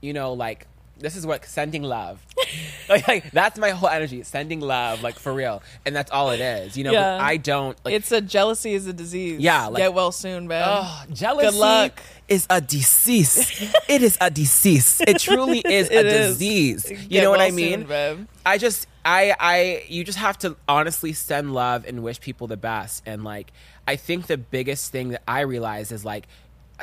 [0.00, 0.66] you know, like
[1.02, 2.24] this is what sending love.
[2.88, 6.40] like, like, that's my whole energy, sending love, like for real, and that's all it
[6.40, 6.76] is.
[6.76, 7.18] You know, Yeah.
[7.20, 7.94] I don't like.
[7.94, 9.40] it's a jealousy is a disease.
[9.40, 10.64] Yeah, like- Get well soon, man.
[10.66, 12.00] Oh, jealousy luck.
[12.28, 13.72] is a disease.
[13.88, 15.00] it is a disease.
[15.06, 16.38] It truly is a It is.
[16.38, 16.90] disease.
[16.90, 17.86] You Get know what I mean?
[17.86, 18.28] soon.
[18.46, 22.56] I just I I you just have to honestly send love and wish people the
[22.56, 23.02] best.
[23.06, 23.52] And like
[23.86, 26.26] I think the biggest thing that I realize is like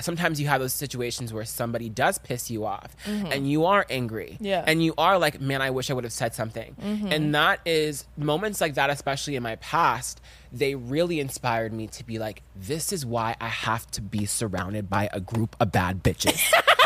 [0.02, 4.32] sometimes you have those situations where somebody does piss you off and you are angry.
[4.34, 4.46] Mm-hmm.
[4.46, 4.60] Yeah.
[4.60, 4.70] Mm-hmm.
[4.70, 6.76] And you are like, man, I wish I would have said something.
[6.82, 10.22] And that is moments like that, especially in my past,
[10.52, 14.90] they really inspired me to be like, this is why I have to be surrounded
[14.90, 16.42] by a group of bad bitches.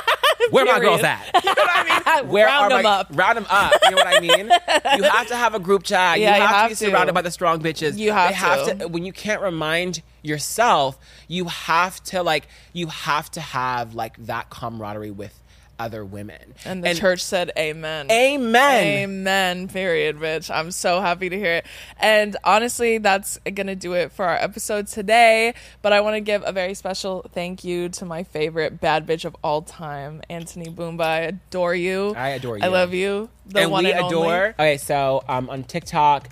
[0.53, 1.25] Where my girls at?
[1.43, 2.27] You know what I mean?
[2.31, 3.07] Where Round are 'em my, up.
[3.11, 3.73] Round them up.
[3.83, 4.51] You know what I mean?
[4.97, 6.19] you have to have a group chat.
[6.19, 6.91] Yeah, you, you have, have to be to.
[6.91, 7.97] surrounded by the strong bitches.
[7.97, 8.75] You have have to.
[8.75, 8.87] to.
[8.87, 10.97] When you can't remind yourself,
[11.27, 12.47] you have to like.
[12.71, 15.39] You have to have like that camaraderie with
[15.79, 16.53] other women.
[16.65, 18.09] And the church said amen.
[18.11, 18.83] Amen.
[18.85, 19.67] Amen.
[19.67, 20.53] Period, bitch.
[20.53, 21.65] I'm so happy to hear it.
[21.97, 25.53] And honestly, that's gonna do it for our episode today.
[25.81, 29.25] But I want to give a very special thank you to my favorite bad bitch
[29.25, 31.01] of all time, Antoni Bumba.
[31.03, 32.13] I adore you.
[32.15, 32.63] I adore you.
[32.63, 33.29] I love you.
[33.45, 34.25] The and one we and adore.
[34.25, 34.49] only.
[34.53, 36.29] Okay, so um, on TikTok,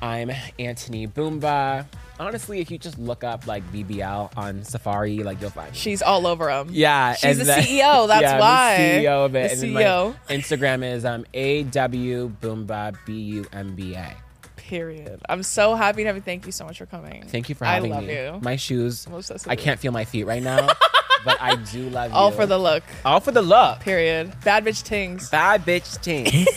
[0.00, 0.28] I'm
[0.58, 1.86] Antoni Bumba.
[2.20, 5.74] Honestly, if you just look up like BBL on Safari, like you'll find.
[5.74, 6.68] She's all over him.
[6.70, 8.06] Yeah, She's and the then- CEO.
[8.08, 8.76] That's yeah, why.
[8.76, 9.58] the CEO of it.
[9.58, 10.16] The and then CEO.
[10.28, 14.14] Instagram is um aw bumba b u m b a.
[14.56, 15.20] Period.
[15.28, 16.22] I'm so happy to have you.
[16.22, 17.24] Thank you so much for coming.
[17.26, 17.96] Thank you for having me.
[17.96, 18.14] I love me.
[18.14, 18.38] you.
[18.42, 19.06] My shoes.
[19.06, 20.66] I'm obsessed with I can't feel my feet right now,
[21.24, 22.16] but I do love you.
[22.16, 22.82] all for the look.
[23.04, 23.80] all for the look.
[23.80, 24.32] Period.
[24.44, 25.28] Bad bitch tings.
[25.30, 26.46] Bad bitch team.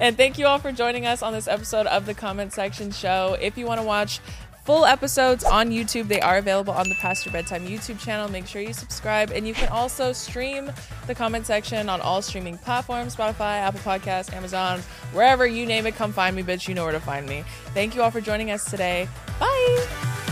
[0.00, 3.36] And thank you all for joining us on this episode of the Comment Section Show.
[3.40, 4.20] If you want to watch
[4.68, 8.30] full episodes on YouTube, they are available on the Pastor Bedtime YouTube channel.
[8.30, 9.30] Make sure you subscribe.
[9.30, 10.70] And you can also stream
[11.06, 14.80] the comment section on all streaming platforms Spotify, Apple Podcasts, Amazon,
[15.14, 15.94] wherever you name it.
[15.94, 16.68] Come find me, bitch.
[16.68, 17.44] You know where to find me.
[17.72, 19.08] Thank you all for joining us today.
[19.40, 20.27] Bye.